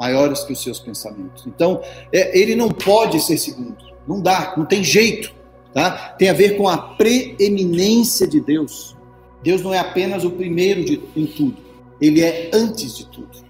maiores 0.00 0.42
que 0.42 0.52
os 0.52 0.62
seus 0.62 0.80
pensamentos. 0.80 1.46
Então, 1.46 1.80
é, 2.12 2.36
ele 2.36 2.56
não 2.56 2.68
pode 2.68 3.20
ser 3.20 3.38
segundo, 3.38 3.76
não 4.06 4.20
dá, 4.20 4.54
não 4.56 4.64
tem 4.64 4.82
jeito. 4.82 5.38
Tá? 5.72 5.90
Tem 6.18 6.28
a 6.28 6.32
ver 6.32 6.56
com 6.56 6.66
a 6.66 6.76
preeminência 6.78 8.26
de 8.26 8.40
Deus. 8.40 8.96
Deus 9.42 9.62
não 9.62 9.72
é 9.72 9.78
apenas 9.78 10.24
o 10.24 10.30
primeiro 10.30 10.84
de, 10.84 11.00
em 11.14 11.26
tudo, 11.26 11.56
ele 12.00 12.22
é 12.22 12.50
antes 12.52 12.96
de 12.96 13.06
tudo. 13.06 13.48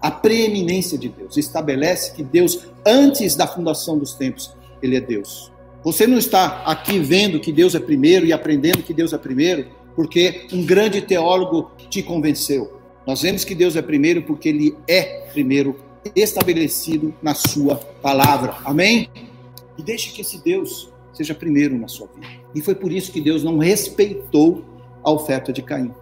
A 0.00 0.10
preeminência 0.10 0.98
de 0.98 1.08
Deus 1.08 1.36
estabelece 1.36 2.12
que 2.14 2.22
Deus, 2.22 2.66
antes 2.84 3.34
da 3.34 3.46
fundação 3.46 3.98
dos 3.98 4.14
tempos, 4.14 4.54
ele 4.82 4.96
é 4.96 5.00
Deus. 5.00 5.50
Você 5.82 6.06
não 6.06 6.18
está 6.18 6.62
aqui 6.64 6.98
vendo 6.98 7.40
que 7.40 7.52
Deus 7.52 7.74
é 7.74 7.80
primeiro 7.80 8.26
e 8.26 8.32
aprendendo 8.32 8.82
que 8.82 8.94
Deus 8.94 9.12
é 9.12 9.18
primeiro 9.18 9.66
porque 9.94 10.46
um 10.52 10.64
grande 10.64 11.00
teólogo 11.00 11.70
te 11.88 12.02
convenceu. 12.02 12.80
Nós 13.06 13.22
vemos 13.22 13.44
que 13.44 13.54
Deus 13.54 13.76
é 13.76 13.82
primeiro 13.82 14.22
porque 14.22 14.48
ele 14.48 14.76
é 14.88 15.26
primeiro 15.32 15.76
estabelecido 16.14 17.14
na 17.22 17.34
sua 17.34 17.76
palavra. 17.76 18.56
Amém? 18.64 19.08
E 19.78 19.82
deixe 19.82 20.12
que 20.12 20.20
esse 20.20 20.42
Deus 20.42 20.90
seja 21.12 21.34
primeiro 21.34 21.78
na 21.78 21.88
sua 21.88 22.08
vida. 22.08 22.26
E 22.54 22.60
foi 22.60 22.74
por 22.74 22.92
isso 22.92 23.12
que 23.12 23.20
Deus 23.20 23.42
não 23.42 23.58
respeitou 23.58 24.64
a 25.02 25.10
oferta 25.10 25.52
de 25.52 25.62
Caim. 25.62 25.92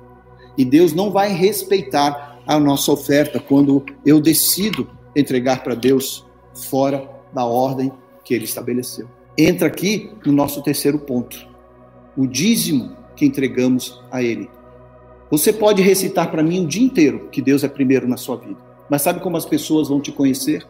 E 0.57 0.65
Deus 0.65 0.93
não 0.93 1.11
vai 1.11 1.33
respeitar 1.33 2.39
a 2.47 2.59
nossa 2.59 2.93
oferta 2.93 3.41
quando 3.41 3.85
eu 4.05 4.21
decido 4.21 4.89
entregar 5.15 5.63
para 5.63 5.75
Deus 5.75 6.27
fora 6.55 7.09
da 7.33 7.45
ordem 7.45 7.93
que 8.25 8.35
ele 8.35 8.45
estabeleceu. 8.45 9.09
Entra 9.37 9.67
aqui 9.67 10.11
no 10.27 10.33
nosso 10.33 10.63
terceiro 10.63 10.99
ponto. 10.99 11.49
O 12.17 12.27
dízimo 12.27 12.97
que 13.17 13.25
entregamos 13.25 14.03
a 14.11 14.23
Ele. 14.23 14.51
Você 15.31 15.53
pode 15.53 15.81
recitar 15.81 16.31
para 16.31 16.43
mim 16.43 16.65
o 16.65 16.67
dia 16.67 16.85
inteiro 16.85 17.29
que 17.31 17.41
Deus 17.41 17.65
é 17.65 17.69
primeiro 17.69 18.07
na 18.07 18.19
sua 18.19 18.37
vida. 18.37 18.59
Mas 18.91 19.01
sabe 19.01 19.21
como 19.21 19.37
as 19.37 19.47
pessoas 19.47 19.89
vão 19.89 20.01
te 20.01 20.13
conhecer? 20.13 20.67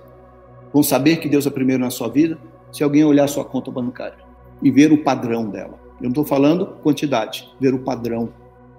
Vão 0.72 0.82
saber 0.82 1.16
que 1.16 1.28
Deus 1.28 1.46
é 1.46 1.50
primeiro 1.50 1.82
na 1.82 1.90
sua 1.90 2.08
vida? 2.08 2.38
Se 2.70 2.84
alguém 2.84 3.04
olhar 3.04 3.28
sua 3.28 3.44
conta 3.44 3.70
bancária 3.70 4.18
e 4.62 4.70
ver 4.70 4.92
o 4.92 5.02
padrão 5.02 5.48
dela. 5.50 5.80
Eu 5.96 6.04
não 6.04 6.10
estou 6.10 6.24
falando 6.24 6.66
quantidade, 6.82 7.48
ver 7.60 7.74
o 7.74 7.80
padrão. 7.80 8.28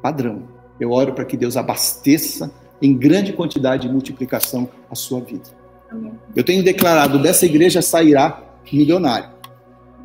Padrão. 0.02 0.44
Eu 0.80 0.92
oro 0.92 1.14
para 1.14 1.26
que 1.26 1.38
Deus 1.38 1.56
abasteça 1.56 2.52
em 2.82 2.94
grande 2.94 3.32
quantidade 3.34 3.88
de 3.88 3.94
multiplicação 3.94 4.70
a 4.90 4.96
sua 4.96 5.22
vida. 5.22 5.50
Amém. 5.90 6.14
Eu 6.36 6.44
tenho 6.44 6.64
declarado: 6.64 7.22
dessa 7.22 7.46
igreja 7.46 7.82
sairá 7.82 8.42
milionário. 8.72 9.30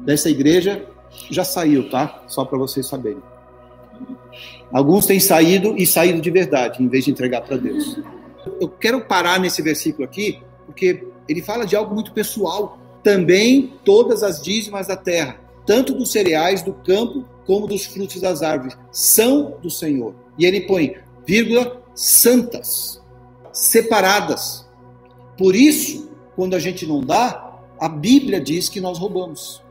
Dessa 0.00 0.30
igreja 0.30 0.86
já 1.30 1.44
saiu, 1.44 1.88
tá? 1.90 2.22
Só 2.28 2.44
para 2.44 2.58
vocês 2.58 2.86
saberem. 2.86 3.22
Alguns 4.72 5.06
têm 5.06 5.18
saído 5.18 5.74
e 5.76 5.86
saído 5.86 6.20
de 6.20 6.30
verdade, 6.30 6.82
em 6.82 6.88
vez 6.88 7.04
de 7.04 7.10
entregar 7.10 7.40
para 7.40 7.56
Deus. 7.56 7.98
Eu 8.60 8.68
quero 8.68 9.00
parar 9.00 9.40
nesse 9.40 9.62
versículo 9.62 10.04
aqui, 10.04 10.40
porque 10.66 11.06
ele 11.28 11.42
fala 11.42 11.66
de 11.66 11.74
algo 11.74 11.94
muito 11.94 12.12
pessoal. 12.12 12.78
Também 13.02 13.72
todas 13.84 14.22
as 14.22 14.40
dízimas 14.42 14.86
da 14.86 14.96
terra, 14.96 15.36
tanto 15.64 15.94
dos 15.94 16.12
cereais 16.12 16.62
do 16.62 16.72
campo 16.72 17.24
como 17.46 17.66
dos 17.66 17.86
frutos 17.86 18.20
das 18.20 18.42
árvores, 18.42 18.76
são 18.92 19.56
do 19.62 19.70
Senhor. 19.70 20.14
E 20.38 20.46
ele 20.46 20.62
põe, 20.62 20.96
vírgula, 21.26 21.82
santas. 21.94 23.02
separadas. 23.52 24.68
Por 25.36 25.56
isso, 25.56 26.10
quando 26.36 26.54
a 26.54 26.58
gente 26.58 26.86
não 26.86 27.00
dá, 27.00 27.60
a 27.80 27.88
Bíblia 27.88 28.40
diz 28.40 28.68
que 28.68 28.80
nós 28.80 28.98
roubamos. 28.98 29.62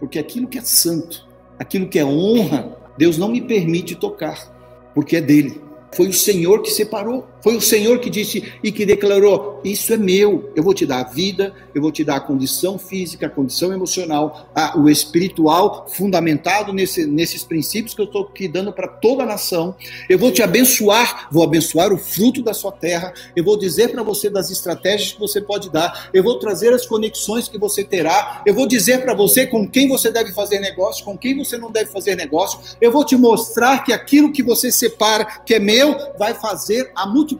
Porque 0.00 0.18
aquilo 0.18 0.48
que 0.48 0.58
é 0.58 0.62
santo, 0.62 1.26
aquilo 1.58 1.88
que 1.88 1.98
é 1.98 2.04
honra, 2.04 2.76
Deus 2.98 3.16
não 3.16 3.28
me 3.28 3.40
permite 3.40 3.94
tocar, 3.94 4.52
porque 4.94 5.16
é 5.16 5.20
dele. 5.20 5.60
Foi 5.94 6.08
o 6.08 6.12
Senhor 6.12 6.60
que 6.62 6.70
separou. 6.70 7.26
Foi 7.46 7.54
o 7.54 7.60
Senhor 7.60 8.00
que 8.00 8.10
disse 8.10 8.42
e 8.60 8.72
que 8.72 8.84
declarou: 8.84 9.60
Isso 9.62 9.92
é 9.94 9.96
meu. 9.96 10.50
Eu 10.56 10.64
vou 10.64 10.74
te 10.74 10.84
dar 10.84 10.98
a 10.98 11.04
vida, 11.04 11.54
eu 11.72 11.80
vou 11.80 11.92
te 11.92 12.02
dar 12.02 12.16
a 12.16 12.20
condição 12.20 12.76
física, 12.76 13.26
a 13.26 13.30
condição 13.30 13.72
emocional, 13.72 14.50
a, 14.52 14.76
o 14.76 14.90
espiritual, 14.90 15.86
fundamentado 15.88 16.72
nesse, 16.72 17.06
nesses 17.06 17.44
princípios 17.44 17.94
que 17.94 18.00
eu 18.00 18.06
estou 18.06 18.24
aqui 18.24 18.48
dando 18.48 18.72
para 18.72 18.88
toda 18.88 19.22
a 19.22 19.26
nação. 19.26 19.76
Eu 20.08 20.18
vou 20.18 20.32
te 20.32 20.42
abençoar, 20.42 21.28
vou 21.30 21.44
abençoar 21.44 21.92
o 21.92 21.98
fruto 21.98 22.42
da 22.42 22.52
sua 22.52 22.72
terra. 22.72 23.14
Eu 23.36 23.44
vou 23.44 23.56
dizer 23.56 23.92
para 23.92 24.02
você 24.02 24.28
das 24.28 24.50
estratégias 24.50 25.12
que 25.12 25.20
você 25.20 25.40
pode 25.40 25.70
dar. 25.70 26.10
Eu 26.12 26.24
vou 26.24 26.40
trazer 26.40 26.72
as 26.72 26.84
conexões 26.84 27.46
que 27.46 27.58
você 27.58 27.84
terá. 27.84 28.42
Eu 28.44 28.54
vou 28.54 28.66
dizer 28.66 29.02
para 29.02 29.14
você 29.14 29.46
com 29.46 29.68
quem 29.68 29.86
você 29.86 30.10
deve 30.10 30.32
fazer 30.32 30.58
negócio, 30.58 31.04
com 31.04 31.16
quem 31.16 31.36
você 31.36 31.56
não 31.56 31.70
deve 31.70 31.92
fazer 31.92 32.16
negócio. 32.16 32.58
Eu 32.80 32.90
vou 32.90 33.04
te 33.04 33.14
mostrar 33.14 33.84
que 33.84 33.92
aquilo 33.92 34.32
que 34.32 34.42
você 34.42 34.72
separa, 34.72 35.24
que 35.46 35.54
é 35.54 35.60
meu, 35.60 35.96
vai 36.18 36.34
fazer 36.34 36.90
a 36.92 37.06
multiplicação 37.06 37.35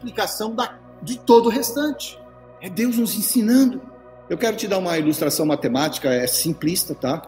da, 0.55 0.77
de 1.01 1.19
todo 1.19 1.47
o 1.47 1.49
restante. 1.49 2.19
É 2.61 2.69
Deus 2.69 2.97
nos 2.97 3.15
ensinando. 3.15 3.81
Eu 4.29 4.37
quero 4.37 4.57
te 4.57 4.67
dar 4.67 4.77
uma 4.77 4.97
ilustração 4.97 5.45
matemática, 5.45 6.09
é 6.09 6.27
simplista, 6.27 6.93
tá? 6.93 7.21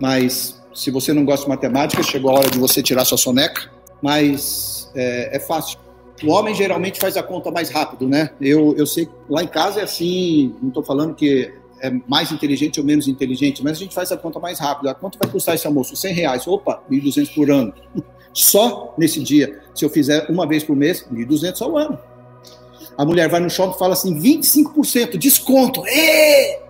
Mas 0.00 0.62
se 0.74 0.90
você 0.90 1.12
não 1.12 1.24
gosta 1.24 1.44
de 1.44 1.50
matemática, 1.50 2.02
chegou 2.02 2.30
a 2.30 2.34
hora 2.38 2.50
de 2.50 2.58
você 2.58 2.82
tirar 2.82 3.04
sua 3.04 3.18
soneca. 3.18 3.70
Mas 4.00 4.90
é, 4.94 5.36
é 5.36 5.40
fácil. 5.40 5.78
O 6.22 6.30
homem 6.30 6.54
geralmente 6.54 6.98
faz 6.98 7.16
a 7.16 7.22
conta 7.22 7.50
mais 7.50 7.70
rápido, 7.70 8.08
né? 8.08 8.30
Eu, 8.40 8.74
eu 8.76 8.86
sei 8.86 9.08
lá 9.28 9.42
em 9.42 9.46
casa 9.46 9.80
é 9.80 9.84
assim, 9.84 10.54
não 10.60 10.68
estou 10.68 10.82
falando 10.82 11.14
que 11.14 11.52
é 11.80 11.90
mais 12.08 12.32
inteligente 12.32 12.80
ou 12.80 12.86
menos 12.86 13.06
inteligente, 13.06 13.62
mas 13.62 13.76
a 13.76 13.80
gente 13.80 13.94
faz 13.94 14.10
a 14.10 14.16
conta 14.16 14.40
mais 14.40 14.58
rápido. 14.58 14.88
A 14.88 14.94
quanto 14.94 15.18
vai 15.18 15.30
custar 15.30 15.54
esse 15.54 15.66
almoço? 15.66 15.94
100 15.94 16.14
reais. 16.14 16.46
Opa, 16.46 16.82
1.200 16.90 17.34
por 17.34 17.50
ano. 17.50 17.72
Só 18.32 18.94
nesse 18.96 19.22
dia. 19.22 19.60
Se 19.74 19.84
eu 19.84 19.90
fizer 19.90 20.26
uma 20.28 20.46
vez 20.46 20.62
por 20.62 20.76
mês, 20.76 21.04
1.200 21.12 21.62
ao 21.62 21.76
ano. 21.76 21.98
A 22.96 23.04
mulher 23.04 23.28
vai 23.28 23.40
no 23.40 23.48
shopping 23.48 23.76
e 23.76 23.78
fala 23.78 23.92
assim: 23.92 24.18
25% 24.18 25.16
desconto. 25.16 25.86
Ê! 25.86 26.60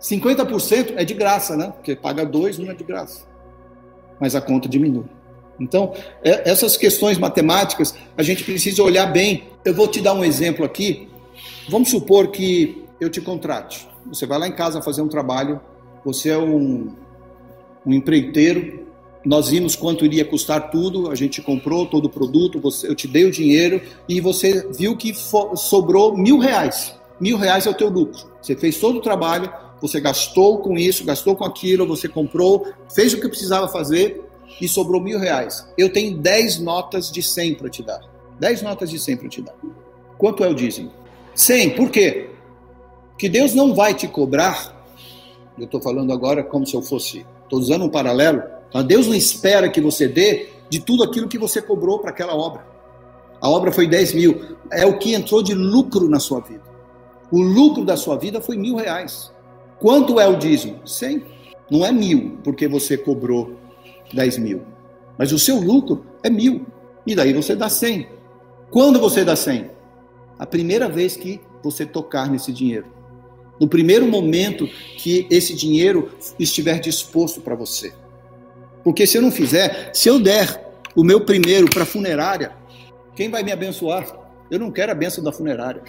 50% 0.00 0.94
é 0.96 1.04
de 1.04 1.12
graça, 1.12 1.56
né? 1.56 1.72
Porque 1.76 1.94
paga 1.94 2.24
dois, 2.24 2.58
não 2.58 2.70
é 2.70 2.74
de 2.74 2.82
graça. 2.82 3.22
Mas 4.18 4.34
a 4.34 4.40
conta 4.40 4.68
diminui. 4.68 5.04
Então, 5.58 5.92
é, 6.24 6.50
essas 6.50 6.76
questões 6.78 7.18
matemáticas, 7.18 7.94
a 8.16 8.22
gente 8.22 8.42
precisa 8.44 8.82
olhar 8.82 9.06
bem. 9.06 9.44
Eu 9.62 9.74
vou 9.74 9.86
te 9.86 10.00
dar 10.00 10.14
um 10.14 10.24
exemplo 10.24 10.64
aqui. 10.64 11.08
Vamos 11.68 11.90
supor 11.90 12.28
que 12.28 12.82
eu 12.98 13.10
te 13.10 13.20
contrate. 13.20 13.86
Você 14.06 14.24
vai 14.24 14.38
lá 14.38 14.48
em 14.48 14.52
casa 14.52 14.80
fazer 14.80 15.02
um 15.02 15.08
trabalho, 15.08 15.60
você 16.02 16.30
é 16.30 16.38
um, 16.38 16.94
um 17.84 17.92
empreiteiro, 17.92 18.86
nós 19.24 19.50
vimos 19.50 19.76
quanto 19.76 20.04
iria 20.04 20.24
custar 20.24 20.70
tudo, 20.70 21.10
a 21.10 21.14
gente 21.14 21.42
comprou 21.42 21.86
todo 21.86 22.06
o 22.06 22.08
produto, 22.08 22.58
você, 22.58 22.88
eu 22.88 22.94
te 22.94 23.06
dei 23.06 23.24
o 23.24 23.30
dinheiro 23.30 23.80
e 24.08 24.20
você 24.20 24.66
viu 24.72 24.96
que 24.96 25.14
sobrou 25.56 26.16
mil 26.16 26.38
reais. 26.38 26.94
Mil 27.20 27.36
reais 27.36 27.66
é 27.66 27.70
o 27.70 27.74
teu 27.74 27.90
lucro. 27.90 28.30
Você 28.40 28.56
fez 28.56 28.78
todo 28.78 28.96
o 28.96 29.02
trabalho, 29.02 29.52
você 29.80 30.00
gastou 30.00 30.58
com 30.58 30.78
isso, 30.78 31.04
gastou 31.04 31.36
com 31.36 31.44
aquilo, 31.44 31.86
você 31.86 32.08
comprou, 32.08 32.66
fez 32.94 33.12
o 33.12 33.20
que 33.20 33.28
precisava 33.28 33.68
fazer 33.68 34.22
e 34.58 34.66
sobrou 34.66 35.02
mil 35.02 35.18
reais. 35.18 35.66
Eu 35.76 35.92
tenho 35.92 36.16
dez 36.16 36.58
notas 36.58 37.10
de 37.10 37.22
cem 37.22 37.54
para 37.54 37.68
te 37.68 37.82
dar. 37.82 38.00
Dez 38.38 38.62
notas 38.62 38.88
de 38.88 38.98
cem 38.98 39.18
para 39.18 39.28
te 39.28 39.42
dar. 39.42 39.54
Quanto 40.16 40.42
é 40.42 40.48
o 40.48 40.54
dízimo? 40.54 40.90
Cem. 41.34 41.70
Por 41.70 41.90
quê? 41.90 42.30
Que 43.18 43.28
Deus 43.28 43.54
não 43.54 43.74
vai 43.74 43.92
te 43.92 44.08
cobrar. 44.08 44.82
Eu 45.58 45.64
estou 45.66 45.80
falando 45.80 46.10
agora 46.10 46.42
como 46.42 46.66
se 46.66 46.74
eu 46.74 46.80
fosse. 46.80 47.26
Estou 47.44 47.58
usando 47.58 47.84
um 47.84 47.88
paralelo 47.90 48.42
Deus 48.82 49.06
não 49.06 49.14
espera 49.14 49.68
que 49.68 49.80
você 49.80 50.06
dê 50.06 50.48
de 50.68 50.80
tudo 50.80 51.02
aquilo 51.02 51.28
que 51.28 51.38
você 51.38 51.60
cobrou 51.60 51.98
para 51.98 52.10
aquela 52.10 52.34
obra. 52.36 52.64
A 53.40 53.48
obra 53.48 53.72
foi 53.72 53.88
10 53.88 54.14
mil. 54.14 54.56
É 54.70 54.86
o 54.86 54.98
que 54.98 55.14
entrou 55.14 55.42
de 55.42 55.54
lucro 55.54 56.08
na 56.08 56.20
sua 56.20 56.40
vida. 56.40 56.62
O 57.30 57.40
lucro 57.40 57.84
da 57.84 57.96
sua 57.96 58.16
vida 58.16 58.40
foi 58.40 58.56
mil 58.56 58.76
reais. 58.76 59.32
Quanto 59.78 60.20
é 60.20 60.28
o 60.28 60.36
dízimo? 60.36 60.86
100. 60.86 61.24
Não 61.70 61.84
é 61.84 61.90
mil, 61.90 62.38
porque 62.44 62.68
você 62.68 62.96
cobrou 62.96 63.56
10 64.12 64.38
mil. 64.38 64.62
Mas 65.16 65.32
o 65.32 65.38
seu 65.38 65.58
lucro 65.58 66.04
é 66.22 66.30
mil. 66.30 66.66
E 67.06 67.14
daí 67.14 67.32
você 67.32 67.56
dá 67.56 67.68
100. 67.68 68.08
Quando 68.70 69.00
você 69.00 69.24
dá 69.24 69.34
100? 69.34 69.70
A 70.38 70.46
primeira 70.46 70.88
vez 70.88 71.16
que 71.16 71.40
você 71.62 71.84
tocar 71.84 72.30
nesse 72.30 72.52
dinheiro. 72.52 72.86
No 73.60 73.68
primeiro 73.68 74.06
momento 74.06 74.66
que 74.96 75.26
esse 75.30 75.54
dinheiro 75.54 76.10
estiver 76.38 76.78
disposto 76.78 77.40
para 77.40 77.54
você. 77.54 77.92
Porque 78.82 79.06
se 79.06 79.18
eu 79.18 79.22
não 79.22 79.30
fizer, 79.30 79.90
se 79.92 80.08
eu 80.08 80.18
der 80.18 80.64
o 80.94 81.04
meu 81.04 81.20
primeiro 81.20 81.68
para 81.68 81.82
a 81.82 81.86
funerária, 81.86 82.52
quem 83.14 83.28
vai 83.28 83.42
me 83.42 83.52
abençoar? 83.52 84.06
Eu 84.50 84.58
não 84.58 84.70
quero 84.70 84.92
a 84.92 84.94
benção 84.94 85.22
da 85.22 85.30
funerária. 85.30 85.82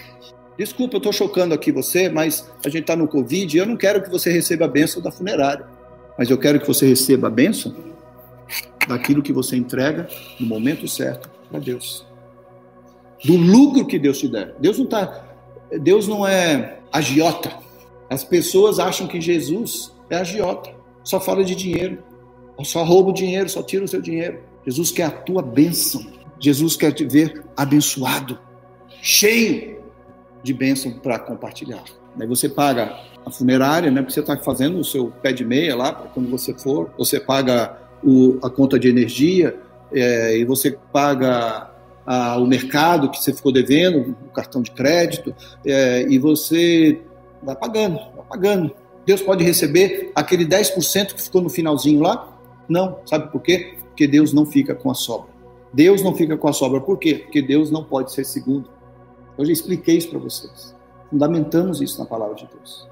Desculpa, 0.58 0.96
eu 0.96 1.00
estou 1.00 1.14
chocando 1.14 1.54
aqui 1.54 1.72
você, 1.72 2.10
mas 2.10 2.50
a 2.64 2.70
gente 2.70 2.82
está 2.82 2.96
no 2.96 3.08
Covid 3.08 3.56
e 3.56 3.60
eu 3.60 3.66
não 3.66 3.78
quero 3.78 4.04
que 4.04 4.10
você 4.10 4.32
receba 4.32 4.66
a 4.66 4.68
benção 4.68 5.02
da 5.02 5.12
funerária. 5.12 5.66
Mas 6.18 6.30
eu 6.30 6.38
quero 6.38 6.60
que 6.60 6.68
você 6.68 6.88
receba 6.88 7.28
a 7.28 7.32
benção 7.32 7.74
daquilo 8.88 9.24
que 9.24 9.34
você 9.34 9.56
entrega 9.56 10.08
no 10.40 10.46
momento 10.46 10.88
certo 10.88 11.30
para 11.50 11.60
Deus. 11.60 12.06
Do 13.24 13.36
lucro 13.36 13.86
que 13.86 13.98
Deus 13.98 14.20
te 14.20 14.28
der. 14.28 14.56
Deus 14.60 14.78
não 14.78 14.86
tá, 14.86 15.26
Deus 15.80 16.08
não 16.08 16.28
é 16.28 16.80
agiota. 16.92 17.52
As 18.10 18.24
pessoas 18.24 18.78
acham 18.78 19.08
que 19.08 19.22
Jesus 19.22 19.92
é 20.10 20.18
agiota, 20.18 20.72
só 21.04 21.20
fala 21.20 21.44
de 21.44 21.56
dinheiro. 21.56 22.04
Só 22.64 22.84
rouba 22.84 23.10
o 23.10 23.14
dinheiro, 23.14 23.50
só 23.50 23.62
tira 23.64 23.86
o 23.86 23.88
seu 23.88 24.02
dinheiro. 24.02 24.40
Jesus 24.66 24.92
quer 24.92 25.04
a 25.04 25.12
tua 25.12 25.42
bênção. 25.42 26.06
Jesus 26.40 26.76
quer 26.76 26.92
te 26.92 27.06
ver 27.06 27.44
abençoado, 27.56 28.40
cheio 29.02 29.80
de 30.42 30.54
bênção 30.54 30.92
para 30.92 31.20
compartilhar. 31.20 31.84
Aí 32.20 32.28
você 32.28 32.50
paga 32.50 32.98
a 33.24 33.30
funerária, 33.30 33.92
né? 33.92 34.02
Porque 34.02 34.14
você 34.14 34.22
está 34.22 34.36
fazendo 34.38 34.80
o 34.80 34.84
seu 34.84 35.12
pé 35.22 35.32
de 35.32 35.46
meia 35.46 35.76
lá, 35.76 35.94
quando 35.94 36.30
você 36.30 36.54
for. 36.54 36.92
Você 36.98 37.20
paga 37.20 37.78
o, 38.04 38.40
a 38.42 38.50
conta 38.50 38.80
de 38.80 38.90
energia 38.90 39.56
é, 39.94 40.38
e 40.38 40.44
você 40.44 40.78
paga 40.92 41.70
a, 42.06 42.38
o 42.38 42.48
mercado 42.48 43.10
que 43.10 43.22
você 43.22 43.34
ficou 43.34 43.52
devendo, 43.52 44.16
o 44.28 44.32
cartão 44.32 44.62
de 44.62 44.72
crédito, 44.72 45.36
é, 45.66 46.06
e 46.10 46.18
você 46.18 47.00
vai 47.44 47.56
pagando, 47.56 48.00
vai 48.16 48.26
pagando. 48.28 48.72
Deus 49.06 49.22
pode 49.22 49.44
receber 49.44 50.12
aquele 50.16 50.46
10% 50.46 51.14
que 51.14 51.22
ficou 51.22 51.42
no 51.42 51.50
finalzinho 51.50 52.02
lá, 52.02 52.28
não, 52.68 53.00
sabe 53.06 53.32
por 53.32 53.42
quê? 53.42 53.76
Porque 53.88 54.08
Deus 54.08 54.34
não 54.34 54.46
fica 54.46 54.74
com 54.74 54.90
a 54.90 54.94
sobra. 54.94 55.30
Deus 55.74 56.02
não 56.02 56.16
fica 56.16 56.38
com 56.38 56.48
a 56.48 56.54
sobra. 56.54 56.82
Por 56.82 56.98
quê? 56.98 57.16
Porque 57.16 57.42
Deus 57.42 57.72
não 57.72 57.84
pode 57.84 58.12
ser 58.12 58.26
segundo. 58.26 58.70
Eu 59.38 59.46
já 59.46 59.52
expliquei 59.52 59.98
isso 59.98 60.10
para 60.10 60.20
vocês. 60.20 60.76
Fundamentamos 61.10 61.82
isso 61.82 62.00
na 62.00 62.06
palavra 62.06 62.36
de 62.36 62.48
Deus. 62.48 62.88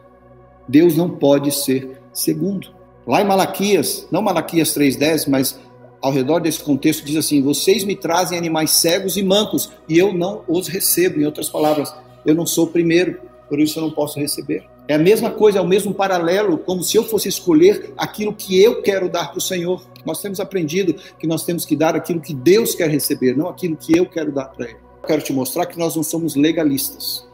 Deus 0.67 0.95
não 0.95 1.10
pode 1.10 1.51
ser 1.51 1.99
segundo. 2.13 2.69
Lá 3.08 3.21
em 3.21 3.25
Malaquias, 3.25 4.08
não 4.12 4.21
Malaquias 4.21 4.75
3,10, 4.75 5.29
mas 5.29 5.60
ao 6.01 6.12
redor 6.12 6.39
desse 6.39 6.63
contexto 6.63 7.03
diz 7.03 7.15
assim: 7.15 7.41
Vocês 7.41 7.84
me 7.84 7.95
trazem 7.95 8.38
animais 8.38 8.71
cegos 8.71 9.17
e 9.17 9.23
mancos, 9.23 9.71
e 9.88 9.97
eu 9.97 10.13
não 10.13 10.43
os 10.47 10.67
recebo. 10.67 11.19
Em 11.19 11.25
outras 11.25 11.49
palavras, 11.49 11.93
eu 12.25 12.36
não 12.36 12.45
sou 12.45 12.65
o 12.65 12.69
primeiro, 12.69 13.19
por 13.47 13.60
isso 13.60 13.79
eu 13.79 13.84
não 13.84 13.91
posso 13.91 14.19
receber. 14.19 14.65
É 14.89 14.95
a 14.95 14.97
mesma 14.97 15.30
coisa, 15.30 15.60
é 15.60 15.62
o 15.62 15.67
mesmo 15.67 15.93
paralelo, 15.93 16.58
como 16.58 16.82
se 16.82 16.97
eu 16.97 17.04
fosse 17.04 17.30
escolher 17.30 17.93
aquilo 17.95 18.34
que 18.34 18.60
eu 18.60 18.82
quero 18.82 19.08
dar 19.08 19.30
para 19.30 19.38
o 19.38 19.41
Senhor. 19.41 19.84
Nós 20.04 20.19
temos 20.19 20.39
aprendido 20.39 20.95
que 21.19 21.28
nós 21.28 21.43
temos 21.43 21.63
que 21.63 21.75
dar 21.75 21.95
aquilo 21.95 22.19
que 22.19 22.34
Deus 22.34 22.73
quer 22.73 22.89
receber, 22.89 23.38
não 23.38 23.47
aquilo 23.47 23.78
que 23.78 23.95
eu 23.95 24.08
quero 24.08 24.32
dar 24.32 24.45
para 24.45 24.65
Ele. 24.65 24.80
Eu 25.04 25.08
quero 25.08 25.21
te 25.21 25.32
mostrar 25.32 25.67
que 25.67 25.78
nós 25.78 25.95
não 25.95 26.02
somos 26.02 26.36
legalistas. 26.36 27.30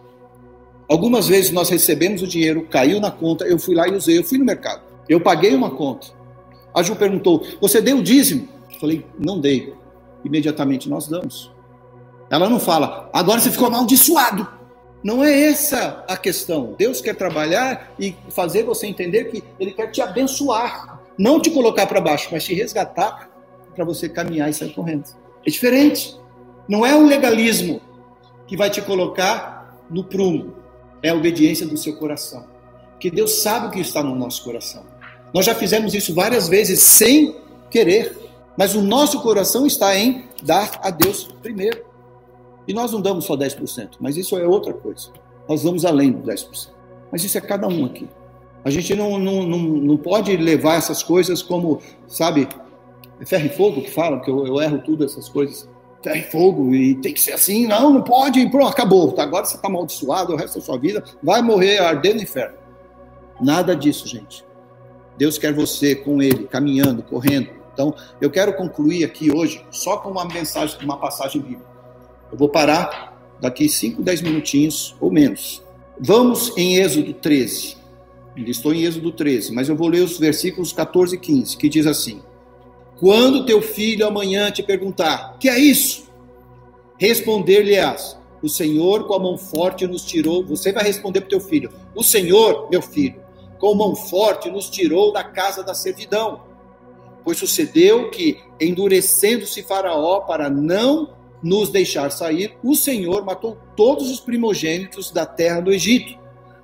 Algumas 0.90 1.30
vezes 1.30 1.52
nós 1.52 1.70
recebemos 1.70 2.22
o 2.22 2.28
dinheiro, 2.28 2.68
caiu 2.70 3.00
na 3.00 3.10
conta, 3.10 3.46
eu 3.46 3.58
fui 3.58 3.74
lá 3.74 3.88
e 3.88 3.96
usei, 3.96 4.18
eu 4.18 4.24
fui 4.26 4.38
no 4.38 4.44
mercado. 4.44 4.82
Eu 5.08 5.22
paguei 5.22 5.56
uma 5.56 5.72
conta. 5.72 6.08
A 6.74 6.84
Ju 6.84 6.94
perguntou: 6.98 7.42
Você 7.62 7.80
deu 7.80 8.00
o 8.00 8.04
dízimo? 8.04 8.50
Eu 8.74 8.80
falei: 8.82 9.06
Não 9.18 9.40
dei. 9.40 9.74
Imediatamente 10.26 10.90
nós 10.90 11.08
damos. 11.08 11.54
Ela 12.30 12.50
não 12.50 12.60
fala, 12.60 13.10
agora 13.14 13.40
você 13.40 13.50
ficou 13.50 13.68
amaldiçoado. 13.68 14.46
Não 15.06 15.24
é 15.24 15.40
essa 15.40 16.04
a 16.08 16.18
questão. 16.18 16.74
Deus 16.76 17.00
quer 17.00 17.14
trabalhar 17.16 17.94
e 18.00 18.16
fazer 18.30 18.64
você 18.64 18.88
entender 18.88 19.26
que 19.26 19.44
Ele 19.60 19.70
quer 19.70 19.92
te 19.92 20.02
abençoar. 20.02 21.00
Não 21.16 21.40
te 21.40 21.52
colocar 21.52 21.86
para 21.86 22.02
baixo, 22.02 22.30
mas 22.32 22.44
te 22.44 22.56
resgatar 22.56 23.30
para 23.76 23.86
você 23.86 24.10
caminhar 24.10 24.50
e 24.50 24.54
sair 24.56 24.74
correndo. 24.74 25.06
É 25.46 25.50
diferente. 25.52 26.20
Não 26.68 26.84
é 26.84 26.96
o 26.96 27.06
legalismo 27.06 27.80
que 28.48 28.58
vai 28.58 28.72
te 28.72 28.82
colocar 28.82 29.78
no 29.92 30.04
prumo. 30.04 30.56
É 31.04 31.10
a 31.10 31.14
obediência 31.14 31.68
do 31.68 31.78
seu 31.78 31.96
coração. 31.98 32.48
Porque 32.94 33.12
Deus 33.12 33.44
sabe 33.44 33.68
o 33.68 33.70
que 33.70 33.82
está 33.82 34.02
no 34.02 34.16
nosso 34.16 34.44
coração. 34.44 34.84
Nós 35.32 35.46
já 35.46 35.54
fizemos 35.54 35.94
isso 35.94 36.16
várias 36.16 36.50
vezes 36.50 36.80
sem 36.80 37.36
querer. 37.70 38.18
Mas 38.58 38.74
o 38.74 38.82
nosso 38.82 39.22
coração 39.22 39.68
está 39.68 39.96
em 39.96 40.26
dar 40.42 40.80
a 40.82 40.90
Deus 40.90 41.26
primeiro. 41.44 41.86
E 42.68 42.74
nós 42.74 42.92
não 42.92 43.02
damos 43.02 43.26
só 43.26 43.36
10%, 43.36 43.98
mas 44.00 44.18
isso 44.18 44.38
é 44.38 44.48
outra 44.48 44.74
coisa. 44.74 45.10
Nós 45.48 45.64
vamos 45.64 45.86
além 45.86 46.12
do 46.12 46.24
10%. 46.24 46.70
Mas 47.12 47.24
isso 47.24 47.38
é 47.38 47.42
cada 47.42 47.68
um 47.68 47.86
aqui. 47.86 48.08
A 48.64 48.70
gente 48.70 48.96
não, 48.96 49.20
não, 49.20 49.44
não, 49.44 49.60
não 49.60 49.98
pode 49.98 50.36
levar 50.36 50.76
essas 50.76 51.04
coisas 51.04 51.44
como, 51.44 51.80
sabe, 52.08 52.48
é 53.20 53.26
ferro 53.26 53.46
e 53.46 53.50
fogo 53.50 53.82
que 53.82 53.92
falam, 53.92 54.20
que 54.20 54.30
eu, 54.30 54.46
eu 54.48 54.60
erro 54.60 54.80
tudo 54.80 55.06
essas 55.06 55.30
coisas. 55.30 55.70
Ferro 56.02 56.18
e 56.18 56.24
fogo, 56.24 56.76
e 56.76 56.96
tem 56.96 57.14
que 57.14 57.22
ser 57.22 57.34
assim, 57.34 57.68
não, 57.68 57.92
não 57.92 58.02
pode, 58.02 58.48
pronto, 58.50 58.68
acabou. 58.68 59.14
Agora 59.18 59.46
você 59.46 59.56
está 59.56 59.68
amaldiçoado 59.68 60.34
o 60.34 60.36
resto 60.36 60.60
da 60.60 60.66
sua 60.66 60.78
vida, 60.78 61.04
vai 61.22 61.42
morrer 61.42 61.78
ardendo 61.78 62.16
no 62.16 62.24
inferno. 62.24 62.58
Nada 63.40 63.76
disso, 63.76 64.08
gente. 64.08 64.46
Deus 65.18 65.38
quer 65.38 65.54
você 65.54 65.96
com 65.96 66.22
Ele, 66.22 66.48
caminhando, 66.48 67.04
correndo. 67.04 67.50
Então, 67.74 67.94
eu 68.22 68.30
quero 68.30 68.54
concluir 68.54 69.04
aqui 69.04 69.32
hoje 69.32 69.66
só 69.70 69.98
com 69.98 70.10
uma 70.10 70.26
mensagem, 70.26 70.78
uma 70.84 70.98
passagem 70.98 71.42
bíblica. 71.42 71.75
Eu 72.32 72.38
vou 72.38 72.50
parar 72.50 73.16
daqui 73.40 73.68
5, 73.70 74.02
10 74.02 74.22
minutinhos 74.22 74.96
ou 75.00 75.12
menos. 75.12 75.64
Vamos 76.00 76.56
em 76.58 76.78
Êxodo 76.78 77.14
13. 77.14 77.78
Estou 78.38 78.74
em 78.74 78.84
Êxodo 78.84 79.12
13, 79.12 79.54
mas 79.54 79.70
eu 79.70 79.76
vou 79.76 79.88
ler 79.88 80.02
os 80.04 80.18
versículos 80.18 80.74
14 80.74 81.16
e 81.16 81.20
15, 81.20 81.56
que 81.56 81.70
diz 81.70 81.88
assim: 81.88 82.22
Quando 83.00 83.46
teu 83.46 83.62
filho 83.62 84.06
amanhã 84.06 84.52
te 84.52 84.62
perguntar, 84.62 85.38
que 85.40 85.48
é 85.48 85.58
isso? 85.58 86.06
Responder-lhe-ás: 86.98 88.18
O 88.42 88.50
Senhor 88.50 89.08
com 89.08 89.14
a 89.14 89.20
mão 89.20 89.38
forte 89.38 89.88
nos 89.88 90.04
tirou. 90.04 90.46
Você 90.46 90.74
vai 90.74 90.84
responder 90.84 91.22
para 91.22 91.28
o 91.28 91.30
teu 91.30 91.40
filho: 91.40 91.72
O 91.96 92.04
Senhor, 92.04 92.70
meu 92.70 92.82
filho, 92.82 93.16
com 93.58 93.74
mão 93.74 93.96
forte 93.96 94.50
nos 94.50 94.70
tirou 94.70 95.14
da 95.14 95.24
casa 95.24 95.64
da 95.64 95.74
servidão. 95.74 96.42
Pois 97.24 97.38
sucedeu 97.38 98.12
que, 98.12 98.40
endurecendo-se 98.60 99.64
Faraó 99.64 100.20
para 100.20 100.50
não 100.50 101.16
nos 101.46 101.70
deixar 101.70 102.10
sair, 102.10 102.58
o 102.64 102.74
Senhor 102.74 103.24
matou 103.24 103.56
todos 103.76 104.10
os 104.10 104.20
primogênitos 104.20 105.12
da 105.12 105.28
terra 105.28 105.60
do 105.60 105.72
Egito, 105.72 106.18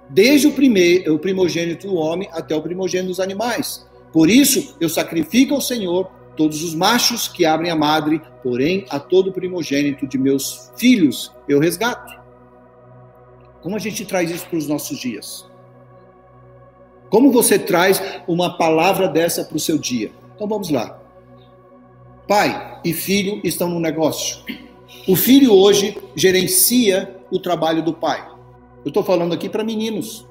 desde 0.09 0.47
o, 0.47 0.53
primeiro, 0.53 1.13
o 1.13 1.19
primogênito 1.19 1.85
do 1.85 1.93
homem 1.93 2.27
até 2.31 2.55
o 2.55 2.61
primogênito 2.63 3.09
dos 3.09 3.19
animais. 3.19 3.87
Por 4.11 4.27
isso, 4.27 4.75
eu 4.81 4.89
sacrifico 4.89 5.53
ao 5.53 5.61
Senhor 5.61 6.09
todos 6.35 6.63
os 6.63 6.73
machos 6.73 7.27
que 7.27 7.45
abrem 7.45 7.69
a 7.69 7.75
madre, 7.75 8.19
porém 8.41 8.83
a 8.89 8.99
todo 8.99 9.31
primogênito 9.31 10.07
de 10.07 10.17
meus 10.17 10.71
filhos 10.75 11.31
eu 11.47 11.59
resgato. 11.59 12.19
Como 13.61 13.75
a 13.75 13.79
gente 13.79 14.03
traz 14.03 14.31
isso 14.31 14.47
para 14.47 14.57
os 14.57 14.67
nossos 14.67 14.97
dias? 14.97 15.45
Como 17.11 17.31
você 17.31 17.59
traz 17.59 18.01
uma 18.27 18.57
palavra 18.57 19.07
dessa 19.07 19.45
para 19.45 19.57
o 19.57 19.59
seu 19.59 19.77
dia? 19.77 20.11
Então 20.35 20.47
vamos 20.47 20.71
lá. 20.71 20.99
Pai 22.27 22.79
e 22.83 22.93
filho 22.93 23.39
estão 23.43 23.69
no 23.69 23.79
negócio. 23.79 24.43
O 25.07 25.15
filho 25.15 25.53
hoje 25.53 25.97
gerencia 26.15 27.15
o 27.31 27.39
trabalho 27.39 27.83
do 27.83 27.93
pai. 27.93 28.23
Eu 28.85 28.89
estou 28.89 29.03
falando 29.03 29.33
aqui 29.33 29.49
para 29.49 29.63
meninos 29.63 30.27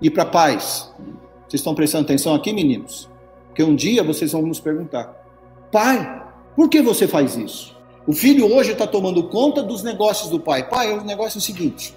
e 0.00 0.10
para 0.10 0.26
pais. 0.26 0.92
Vocês 1.48 1.60
estão 1.60 1.74
prestando 1.74 2.04
atenção 2.04 2.34
aqui, 2.34 2.52
meninos? 2.52 3.08
Porque 3.48 3.62
um 3.62 3.74
dia 3.74 4.02
vocês 4.02 4.32
vão 4.32 4.42
nos 4.42 4.60
perguntar: 4.60 5.14
Pai, 5.70 6.24
por 6.54 6.68
que 6.68 6.82
você 6.82 7.08
faz 7.08 7.36
isso? 7.36 7.74
O 8.06 8.12
filho 8.12 8.52
hoje 8.52 8.72
está 8.72 8.86
tomando 8.86 9.22
conta 9.24 9.62
dos 9.62 9.82
negócios 9.82 10.28
do 10.28 10.40
pai. 10.40 10.68
Pai, 10.68 10.92
o 10.92 11.04
negócio 11.04 11.38
é 11.38 11.40
o 11.40 11.42
seguinte: 11.42 11.94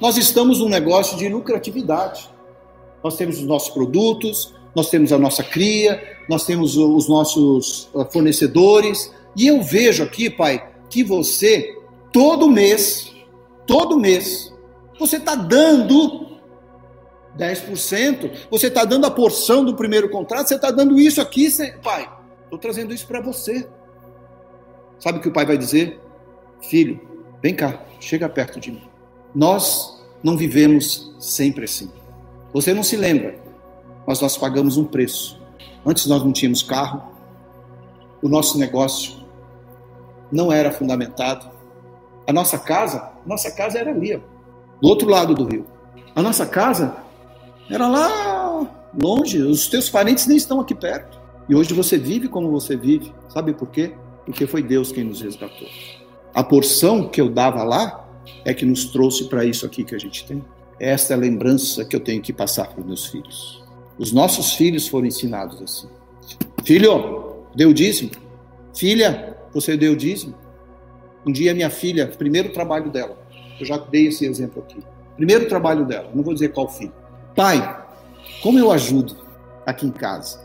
nós 0.00 0.16
estamos 0.16 0.60
num 0.60 0.68
negócio 0.68 1.18
de 1.18 1.28
lucratividade. 1.28 2.30
Nós 3.04 3.16
temos 3.16 3.38
os 3.38 3.44
nossos 3.44 3.68
produtos, 3.70 4.54
nós 4.74 4.88
temos 4.88 5.12
a 5.12 5.18
nossa 5.18 5.42
cria, 5.42 6.02
nós 6.28 6.44
temos 6.44 6.76
os 6.76 7.08
nossos 7.08 7.88
ah, 7.94 8.04
fornecedores. 8.06 9.12
E 9.34 9.46
eu 9.46 9.62
vejo 9.62 10.02
aqui, 10.02 10.30
pai, 10.30 10.75
que 10.88 11.02
você, 11.02 11.78
todo 12.12 12.48
mês, 12.48 13.12
todo 13.66 13.98
mês, 13.98 14.52
você 14.98 15.16
está 15.16 15.34
dando 15.34 16.26
10%, 17.36 18.48
você 18.50 18.68
está 18.68 18.84
dando 18.84 19.06
a 19.06 19.10
porção 19.10 19.64
do 19.64 19.74
primeiro 19.74 20.08
contrato, 20.08 20.48
você 20.48 20.54
está 20.54 20.70
dando 20.70 20.98
isso 20.98 21.20
aqui, 21.20 21.48
pai, 21.82 22.10
estou 22.44 22.58
trazendo 22.58 22.94
isso 22.94 23.06
para 23.06 23.20
você. 23.20 23.68
Sabe 24.98 25.18
o 25.18 25.20
que 25.20 25.28
o 25.28 25.32
pai 25.32 25.44
vai 25.44 25.58
dizer? 25.58 26.00
Filho, 26.62 27.00
vem 27.42 27.54
cá, 27.54 27.84
chega 28.00 28.28
perto 28.28 28.58
de 28.58 28.72
mim. 28.72 28.88
Nós 29.34 30.02
não 30.22 30.36
vivemos 30.36 31.14
sempre 31.18 31.64
assim. 31.64 31.90
Você 32.52 32.72
não 32.72 32.82
se 32.82 32.96
lembra, 32.96 33.38
mas 34.06 34.20
nós 34.20 34.36
pagamos 34.36 34.78
um 34.78 34.84
preço. 34.84 35.40
Antes 35.84 36.06
nós 36.06 36.24
não 36.24 36.32
tínhamos 36.32 36.62
carro, 36.62 37.12
o 38.22 38.28
nosso 38.28 38.58
negócio 38.58 39.15
não 40.30 40.52
era 40.52 40.70
fundamentado. 40.70 41.50
A 42.26 42.32
nossa 42.32 42.58
casa, 42.58 43.12
nossa 43.24 43.50
casa 43.50 43.78
era 43.78 43.90
ali, 43.90 44.14
ó, 44.14 44.20
do 44.80 44.88
outro 44.88 45.08
lado 45.08 45.34
do 45.34 45.44
rio. 45.44 45.66
A 46.14 46.22
nossa 46.22 46.46
casa 46.46 46.96
era 47.70 47.86
lá 47.86 48.66
longe, 49.00 49.40
os 49.42 49.68
teus 49.68 49.90
parentes 49.90 50.26
nem 50.26 50.36
estão 50.36 50.60
aqui 50.60 50.74
perto. 50.74 51.20
E 51.48 51.54
hoje 51.54 51.72
você 51.72 51.96
vive 51.96 52.28
como 52.28 52.50
você 52.50 52.76
vive. 52.76 53.12
Sabe 53.28 53.52
por 53.52 53.68
quê? 53.68 53.94
Porque 54.24 54.46
foi 54.46 54.62
Deus 54.62 54.90
quem 54.90 55.04
nos 55.04 55.20
resgatou. 55.20 55.68
A 56.34 56.42
porção 56.42 57.08
que 57.08 57.20
eu 57.20 57.28
dava 57.28 57.62
lá 57.62 58.04
é 58.44 58.52
que 58.52 58.64
nos 58.64 58.86
trouxe 58.86 59.28
para 59.28 59.44
isso 59.44 59.64
aqui 59.64 59.84
que 59.84 59.94
a 59.94 59.98
gente 59.98 60.26
tem. 60.26 60.44
Esta 60.78 61.14
é 61.14 61.16
a 61.16 61.20
lembrança 61.20 61.84
que 61.84 61.94
eu 61.94 62.00
tenho 62.00 62.20
que 62.20 62.32
passar 62.32 62.66
para 62.68 62.80
os 62.80 62.86
meus 62.86 63.06
filhos. 63.06 63.64
Os 63.98 64.12
nossos 64.12 64.54
filhos 64.54 64.88
foram 64.88 65.06
ensinados 65.06 65.62
assim. 65.62 65.88
Filho, 66.64 67.36
deu 67.54 67.72
dízimo. 67.72 68.10
Filha, 68.74 69.35
você 69.60 69.74
deu 69.74 69.96
dízimo? 69.96 70.34
Um 71.26 71.32
dia 71.32 71.54
minha 71.54 71.70
filha, 71.70 72.06
primeiro 72.06 72.50
trabalho 72.50 72.90
dela, 72.90 73.18
eu 73.58 73.64
já 73.64 73.78
dei 73.78 74.08
esse 74.08 74.26
exemplo 74.26 74.62
aqui. 74.62 74.80
Primeiro 75.16 75.48
trabalho 75.48 75.86
dela, 75.86 76.10
não 76.14 76.22
vou 76.22 76.34
dizer 76.34 76.52
qual 76.52 76.68
filho. 76.68 76.92
Pai, 77.34 77.84
como 78.42 78.58
eu 78.58 78.70
ajudo 78.70 79.16
aqui 79.64 79.86
em 79.86 79.90
casa? 79.90 80.40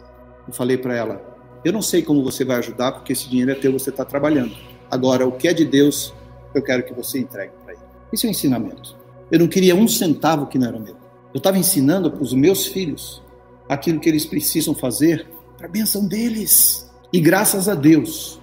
Eu 0.47 0.53
falei 0.53 0.77
para 0.77 0.95
ela, 0.95 1.21
eu 1.63 1.73
não 1.73 1.81
sei 1.81 2.01
como 2.01 2.23
você 2.23 2.45
vai 2.45 2.57
ajudar, 2.57 2.93
porque 2.93 3.11
esse 3.11 3.29
dinheiro 3.29 3.51
é 3.51 3.55
teu, 3.55 3.73
você 3.73 3.89
está 3.89 4.05
trabalhando. 4.05 4.55
Agora, 4.89 5.27
o 5.27 5.33
que 5.33 5.47
é 5.47 5.53
de 5.53 5.65
Deus, 5.65 6.13
eu 6.55 6.63
quero 6.63 6.83
que 6.83 6.93
você 6.93 7.19
entregue 7.19 7.51
para 7.63 7.73
ele. 7.73 7.81
Isso 8.13 8.25
é 8.25 8.29
um 8.29 8.31
ensinamento. 8.31 8.95
Eu 9.29 9.39
não 9.39 9.47
queria 9.47 9.75
um 9.75 9.87
centavo 9.87 10.47
que 10.47 10.57
não 10.57 10.67
era 10.67 10.79
meu. 10.79 10.95
Eu 11.33 11.37
estava 11.37 11.57
ensinando 11.57 12.09
para 12.09 12.23
os 12.23 12.33
meus 12.33 12.65
filhos 12.65 13.21
aquilo 13.67 13.99
que 13.99 14.09
eles 14.09 14.25
precisam 14.25 14.73
fazer 14.73 15.27
para 15.57 15.67
a 15.67 15.69
benção 15.69 16.07
deles. 16.07 16.89
E 17.13 17.19
graças 17.19 17.69
a 17.69 17.75
Deus, 17.75 18.40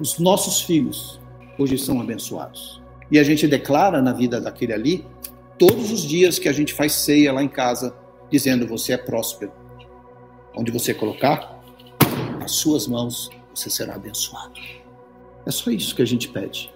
os 0.00 0.18
nossos 0.18 0.60
filhos 0.60 1.20
hoje 1.58 1.76
são 1.76 2.00
abençoados. 2.00 2.80
E 3.10 3.18
a 3.18 3.24
gente 3.24 3.48
declara 3.48 4.00
na 4.00 4.12
vida 4.12 4.40
daquele 4.40 4.72
ali, 4.72 5.06
todos 5.58 5.90
os 5.90 6.02
dias 6.02 6.38
que 6.38 6.48
a 6.48 6.52
gente 6.52 6.72
faz 6.72 6.92
ceia 6.92 7.32
lá 7.32 7.42
em 7.42 7.48
casa, 7.48 7.94
dizendo: 8.30 8.66
Você 8.66 8.92
é 8.92 8.96
próspero. 8.96 9.52
Onde 10.54 10.70
você 10.70 10.94
colocar 10.94 11.58
as 12.42 12.52
suas 12.52 12.86
mãos, 12.86 13.30
você 13.54 13.70
será 13.70 13.94
abençoado. 13.94 14.60
É 15.46 15.50
só 15.50 15.70
isso 15.70 15.94
que 15.94 16.02
a 16.02 16.06
gente 16.06 16.28
pede. 16.28 16.70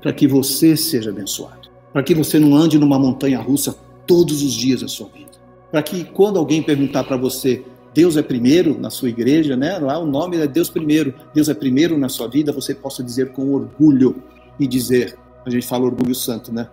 Para 0.00 0.12
que 0.12 0.26
você 0.26 0.76
seja 0.76 1.10
abençoado. 1.10 1.68
Para 1.92 2.02
que 2.02 2.14
você 2.14 2.38
não 2.38 2.56
ande 2.56 2.78
numa 2.78 2.98
montanha 2.98 3.40
russa 3.40 3.76
todos 4.06 4.42
os 4.42 4.52
dias 4.52 4.80
da 4.80 4.88
sua 4.88 5.08
vida. 5.08 5.30
Para 5.70 5.82
que 5.82 6.04
quando 6.04 6.38
alguém 6.38 6.62
perguntar 6.62 7.04
para 7.04 7.16
você 7.16 7.64
Deus 7.92 8.16
é 8.16 8.22
primeiro 8.22 8.78
na 8.78 8.88
sua 8.88 9.08
igreja, 9.08 9.56
né? 9.56 9.78
Lá 9.78 9.98
o 9.98 10.06
nome 10.06 10.36
é 10.36 10.46
Deus 10.46 10.70
primeiro. 10.70 11.14
Deus 11.34 11.48
é 11.48 11.54
primeiro 11.54 11.98
na 11.98 12.08
sua 12.08 12.28
vida, 12.28 12.52
você 12.52 12.74
possa 12.74 13.02
dizer 13.02 13.32
com 13.32 13.52
orgulho 13.52 14.22
e 14.58 14.66
dizer, 14.66 15.18
a 15.44 15.50
gente 15.50 15.66
fala 15.66 15.84
orgulho 15.84 16.14
santo, 16.14 16.52
né? 16.52 16.68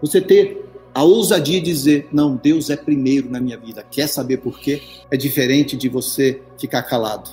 Você 0.00 0.20
ter 0.20 0.66
a 0.94 1.02
ousadia 1.02 1.58
de 1.58 1.66
dizer, 1.66 2.08
não, 2.12 2.36
Deus 2.36 2.68
é 2.68 2.76
primeiro 2.76 3.30
na 3.30 3.40
minha 3.40 3.56
vida. 3.56 3.82
Quer 3.90 4.08
saber 4.08 4.38
por 4.38 4.58
quê? 4.58 4.82
É 5.10 5.16
diferente 5.16 5.76
de 5.76 5.88
você 5.88 6.42
ficar 6.58 6.82
calado 6.82 7.30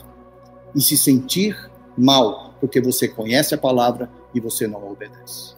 e 0.74 0.82
se 0.82 0.98
sentir 0.98 1.70
mal, 1.98 2.54
porque 2.62 2.80
você 2.80 3.08
conhece 3.08 3.54
a 3.54 3.58
palavra 3.58 4.10
e 4.34 4.40
você 4.40 4.66
não 4.66 4.80
a 4.80 4.86
obedece. 4.86 5.56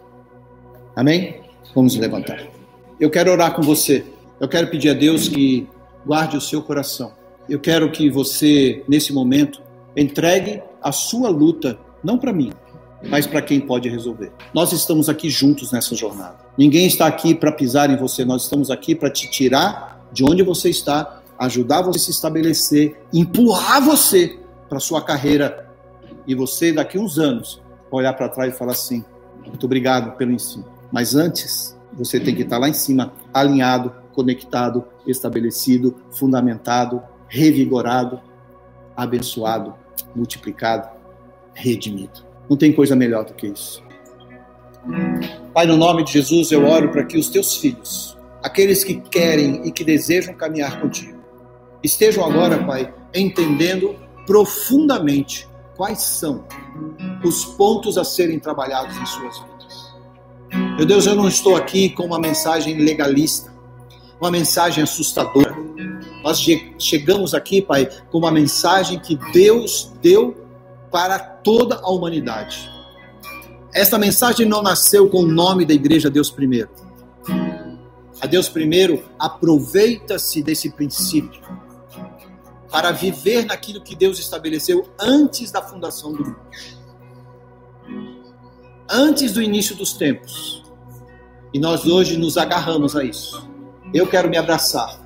Amém? 0.95 1.41
Vamos 1.75 1.95
levantar. 1.95 2.47
Eu 2.99 3.09
quero 3.11 3.31
orar 3.31 3.53
com 3.53 3.61
você. 3.61 4.03
Eu 4.39 4.47
quero 4.47 4.67
pedir 4.67 4.89
a 4.89 4.93
Deus 4.93 5.29
que 5.29 5.67
guarde 6.03 6.37
o 6.37 6.41
seu 6.41 6.63
coração 6.63 7.20
eu 7.49 7.59
quero 7.59 7.91
que 7.91 8.09
você, 8.09 8.83
nesse 8.87 9.13
momento, 9.13 9.61
entregue 9.95 10.61
a 10.81 10.91
sua 10.91 11.29
luta, 11.29 11.77
não 12.03 12.17
para 12.17 12.33
mim, 12.33 12.51
mas 13.09 13.25
para 13.25 13.41
quem 13.41 13.59
pode 13.59 13.89
resolver. 13.89 14.31
Nós 14.53 14.71
estamos 14.71 15.09
aqui 15.09 15.29
juntos 15.29 15.71
nessa 15.71 15.95
jornada. 15.95 16.37
Ninguém 16.57 16.85
está 16.85 17.07
aqui 17.07 17.33
para 17.33 17.51
pisar 17.51 17.89
em 17.89 17.97
você, 17.97 18.23
nós 18.23 18.43
estamos 18.43 18.69
aqui 18.69 18.95
para 18.95 19.09
te 19.09 19.29
tirar 19.29 20.07
de 20.11 20.23
onde 20.23 20.43
você 20.43 20.69
está, 20.69 21.21
ajudar 21.37 21.81
você 21.81 21.97
a 21.97 22.01
se 22.01 22.11
estabelecer, 22.11 23.01
empurrar 23.13 23.81
você 23.81 24.39
para 24.69 24.79
sua 24.79 25.01
carreira 25.01 25.69
e 26.27 26.35
você 26.35 26.71
daqui 26.71 26.97
uns 26.97 27.17
anos 27.17 27.61
olhar 27.89 28.13
para 28.13 28.29
trás 28.29 28.53
e 28.53 28.57
falar 28.57 28.73
assim: 28.73 29.03
muito 29.45 29.65
obrigado 29.65 30.15
pelo 30.17 30.31
ensino. 30.31 30.65
Mas 30.91 31.15
antes, 31.15 31.77
você 31.93 32.19
tem 32.19 32.35
que 32.35 32.43
estar 32.43 32.57
lá 32.57 32.69
em 32.69 32.73
cima, 32.73 33.13
alinhado, 33.33 33.93
conectado, 34.13 34.85
estabelecido, 35.05 35.95
fundamentado, 36.11 37.01
revigorado, 37.31 38.19
abençoado, 38.95 39.73
multiplicado, 40.13 40.89
redimido. 41.53 42.25
Não 42.49 42.57
tem 42.57 42.73
coisa 42.73 42.93
melhor 42.93 43.23
do 43.23 43.33
que 43.33 43.47
isso. 43.47 43.81
Pai, 45.53 45.65
no 45.65 45.77
nome 45.77 46.03
de 46.03 46.11
Jesus, 46.11 46.51
eu 46.51 46.65
oro 46.65 46.89
para 46.89 47.05
que 47.05 47.17
os 47.17 47.29
teus 47.29 47.55
filhos, 47.55 48.17
aqueles 48.43 48.83
que 48.83 48.95
querem 48.99 49.65
e 49.65 49.71
que 49.71 49.85
desejam 49.85 50.33
caminhar 50.33 50.81
contigo, 50.81 51.19
estejam 51.81 52.25
agora, 52.25 52.61
Pai, 52.65 52.93
entendendo 53.15 53.95
profundamente 54.25 55.47
quais 55.77 56.01
são 56.01 56.43
os 57.23 57.45
pontos 57.45 57.97
a 57.97 58.03
serem 58.03 58.39
trabalhados 58.39 58.97
em 58.97 59.05
suas 59.05 59.39
vidas. 59.39 59.95
Meu 60.75 60.85
Deus, 60.85 61.05
eu 61.05 61.15
não 61.15 61.29
estou 61.29 61.55
aqui 61.55 61.91
com 61.91 62.03
uma 62.03 62.19
mensagem 62.19 62.77
legalista, 62.83 63.53
uma 64.19 64.29
mensagem 64.29 64.83
assustadora. 64.83 65.55
Nós 66.23 66.39
chegamos 66.77 67.33
aqui, 67.33 67.61
Pai, 67.61 67.89
com 68.11 68.19
uma 68.19 68.31
mensagem 68.31 68.99
que 68.99 69.15
Deus 69.31 69.91
deu 70.01 70.45
para 70.91 71.17
toda 71.17 71.75
a 71.75 71.89
humanidade. 71.89 72.69
Esta 73.73 73.97
mensagem 73.97 74.45
não 74.45 74.61
nasceu 74.61 75.09
com 75.09 75.19
o 75.19 75.27
nome 75.27 75.65
da 75.65 75.73
igreja 75.73 76.09
Deus 76.09 76.29
Primeiro. 76.29 76.69
A 78.19 78.27
Deus 78.27 78.49
Primeiro 78.49 79.03
aproveita-se 79.17 80.43
desse 80.43 80.69
princípio 80.69 81.41
para 82.69 82.91
viver 82.91 83.45
naquilo 83.45 83.81
que 83.81 83.95
Deus 83.95 84.19
estabeleceu 84.19 84.87
antes 84.99 85.51
da 85.51 85.61
fundação 85.61 86.13
do 86.13 86.23
mundo. 86.23 86.39
Antes 88.89 89.33
do 89.33 89.41
início 89.41 89.75
dos 89.75 89.93
tempos. 89.93 90.63
E 91.53 91.59
nós 91.59 91.85
hoje 91.85 92.17
nos 92.17 92.37
agarramos 92.37 92.95
a 92.95 93.03
isso. 93.03 93.49
Eu 93.93 94.07
quero 94.07 94.29
me 94.29 94.37
abraçar. 94.37 94.99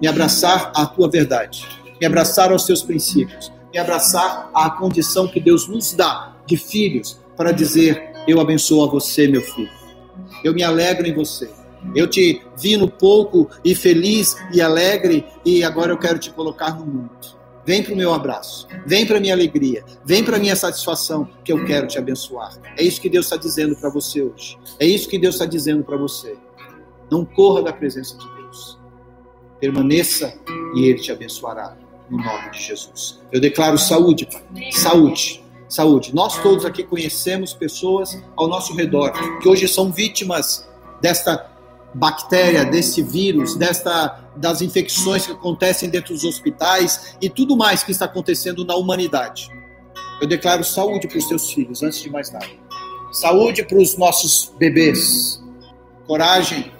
Me 0.00 0.08
abraçar 0.08 0.72
à 0.74 0.86
tua 0.86 1.08
verdade. 1.10 1.66
Me 2.00 2.06
abraçar 2.06 2.50
aos 2.50 2.64
teus 2.64 2.82
princípios. 2.82 3.52
Me 3.72 3.78
abraçar 3.78 4.50
à 4.54 4.70
condição 4.70 5.28
que 5.28 5.38
Deus 5.40 5.68
nos 5.68 5.92
dá 5.92 6.36
de 6.46 6.56
filhos 6.56 7.20
para 7.36 7.52
dizer: 7.52 8.12
Eu 8.26 8.40
abençoo 8.40 8.82
a 8.82 8.86
você, 8.86 9.28
meu 9.28 9.42
filho. 9.42 9.70
Eu 10.42 10.54
me 10.54 10.62
alegro 10.62 11.06
em 11.06 11.14
você. 11.14 11.50
Eu 11.94 12.06
te 12.06 12.42
vi 12.58 12.76
no 12.76 12.88
pouco 12.88 13.48
e 13.64 13.74
feliz 13.74 14.36
e 14.52 14.60
alegre 14.60 15.24
e 15.44 15.64
agora 15.64 15.92
eu 15.92 15.98
quero 15.98 16.18
te 16.18 16.30
colocar 16.30 16.78
no 16.78 16.84
mundo. 16.84 17.10
Vem 17.64 17.82
para 17.82 17.92
o 17.92 17.96
meu 17.96 18.12
abraço, 18.12 18.66
vem 18.86 19.06
para 19.06 19.18
a 19.18 19.20
minha 19.20 19.34
alegria, 19.34 19.84
vem 20.04 20.24
para 20.24 20.36
a 20.36 20.40
minha 20.40 20.56
satisfação, 20.56 21.28
que 21.44 21.52
eu 21.52 21.64
quero 21.64 21.86
te 21.86 21.98
abençoar. 21.98 22.58
É 22.76 22.82
isso 22.82 23.00
que 23.00 23.08
Deus 23.08 23.26
está 23.26 23.36
dizendo 23.36 23.76
para 23.76 23.90
você 23.90 24.22
hoje. 24.22 24.58
É 24.78 24.86
isso 24.86 25.08
que 25.08 25.18
Deus 25.18 25.34
está 25.34 25.46
dizendo 25.46 25.84
para 25.84 25.96
você. 25.96 26.36
Não 27.10 27.24
corra 27.24 27.62
da 27.62 27.72
presença 27.72 28.16
de 28.16 28.26
Deus. 28.34 28.79
Permaneça 29.60 30.34
e 30.74 30.86
Ele 30.86 30.98
te 30.98 31.12
abençoará, 31.12 31.76
no 32.08 32.18
nome 32.18 32.50
de 32.50 32.62
Jesus. 32.62 33.20
Eu 33.30 33.40
declaro 33.40 33.78
saúde, 33.78 34.26
Pai. 34.26 34.72
Saúde. 34.72 35.44
Saúde. 35.68 36.14
Nós 36.14 36.36
todos 36.42 36.64
aqui 36.64 36.82
conhecemos 36.82 37.52
pessoas 37.52 38.20
ao 38.36 38.48
nosso 38.48 38.74
redor 38.74 39.12
que 39.40 39.48
hoje 39.48 39.68
são 39.68 39.92
vítimas 39.92 40.66
desta 41.00 41.48
bactéria, 41.94 42.64
desse 42.64 43.02
vírus, 43.02 43.54
desta, 43.54 44.20
das 44.36 44.62
infecções 44.62 45.26
que 45.26 45.32
acontecem 45.32 45.88
dentro 45.88 46.14
dos 46.14 46.24
hospitais 46.24 47.16
e 47.20 47.28
tudo 47.28 47.56
mais 47.56 47.82
que 47.82 47.90
está 47.90 48.04
acontecendo 48.04 48.64
na 48.64 48.74
humanidade. 48.74 49.48
Eu 50.20 50.26
declaro 50.26 50.62
saúde 50.64 51.08
para 51.08 51.18
os 51.18 51.26
teus 51.26 51.52
filhos, 51.52 51.82
antes 51.82 52.00
de 52.00 52.10
mais 52.10 52.30
nada. 52.30 52.46
Saúde 53.12 53.64
para 53.64 53.78
os 53.78 53.96
nossos 53.96 54.52
bebês. 54.58 55.42
Coragem 56.06 56.72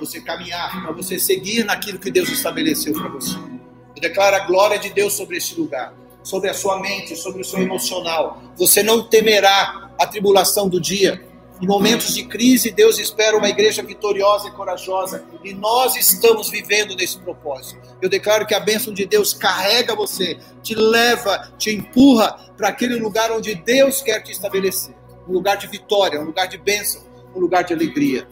você 0.00 0.20
caminhar, 0.20 0.82
para 0.82 0.92
você 0.92 1.18
seguir 1.18 1.64
naquilo 1.64 1.98
que 1.98 2.10
Deus 2.10 2.28
estabeleceu 2.28 2.92
para 2.92 3.08
você. 3.08 3.36
Eu 3.36 4.00
declaro 4.00 4.36
a 4.36 4.40
glória 4.40 4.78
de 4.78 4.90
Deus 4.90 5.12
sobre 5.12 5.36
esse 5.36 5.54
lugar, 5.54 5.94
sobre 6.22 6.48
a 6.50 6.54
sua 6.54 6.80
mente, 6.80 7.14
sobre 7.14 7.42
o 7.42 7.44
seu 7.44 7.60
emocional. 7.60 8.42
Você 8.56 8.82
não 8.82 9.02
temerá 9.02 9.90
a 9.98 10.06
tribulação 10.06 10.68
do 10.68 10.80
dia, 10.80 11.24
em 11.60 11.66
momentos 11.66 12.14
de 12.14 12.24
crise, 12.24 12.70
Deus 12.70 12.98
espera 12.98 13.36
uma 13.36 13.50
igreja 13.50 13.82
vitoriosa 13.82 14.48
e 14.48 14.50
corajosa. 14.50 15.22
E 15.44 15.52
nós 15.52 15.94
estamos 15.94 16.48
vivendo 16.48 16.96
nesse 16.96 17.18
propósito. 17.18 17.78
Eu 18.00 18.08
declaro 18.08 18.46
que 18.46 18.54
a 18.54 18.60
bênção 18.60 18.94
de 18.94 19.04
Deus 19.04 19.34
carrega 19.34 19.94
você, 19.94 20.38
te 20.62 20.74
leva, 20.74 21.52
te 21.58 21.70
empurra 21.70 22.34
para 22.56 22.68
aquele 22.68 22.96
lugar 22.96 23.30
onde 23.30 23.54
Deus 23.54 24.00
quer 24.00 24.22
te 24.22 24.32
estabelecer 24.32 24.94
um 25.28 25.32
lugar 25.32 25.56
de 25.56 25.66
vitória, 25.66 26.18
um 26.18 26.24
lugar 26.24 26.48
de 26.48 26.56
bênção, 26.56 27.02
um 27.34 27.40
lugar 27.40 27.62
de 27.62 27.74
alegria. 27.74 28.26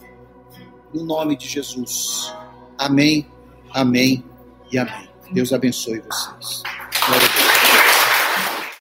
No 0.93 1.05
nome 1.05 1.37
de 1.37 1.49
Jesus. 1.49 2.33
Amém, 2.79 3.27
amém 3.73 4.25
e 4.71 4.79
amém. 4.79 5.09
Deus 5.33 5.53
abençoe 5.53 6.01
vocês. 6.01 6.63
Glória 7.07 7.27
a 7.27 7.37
Deus. 7.37 7.98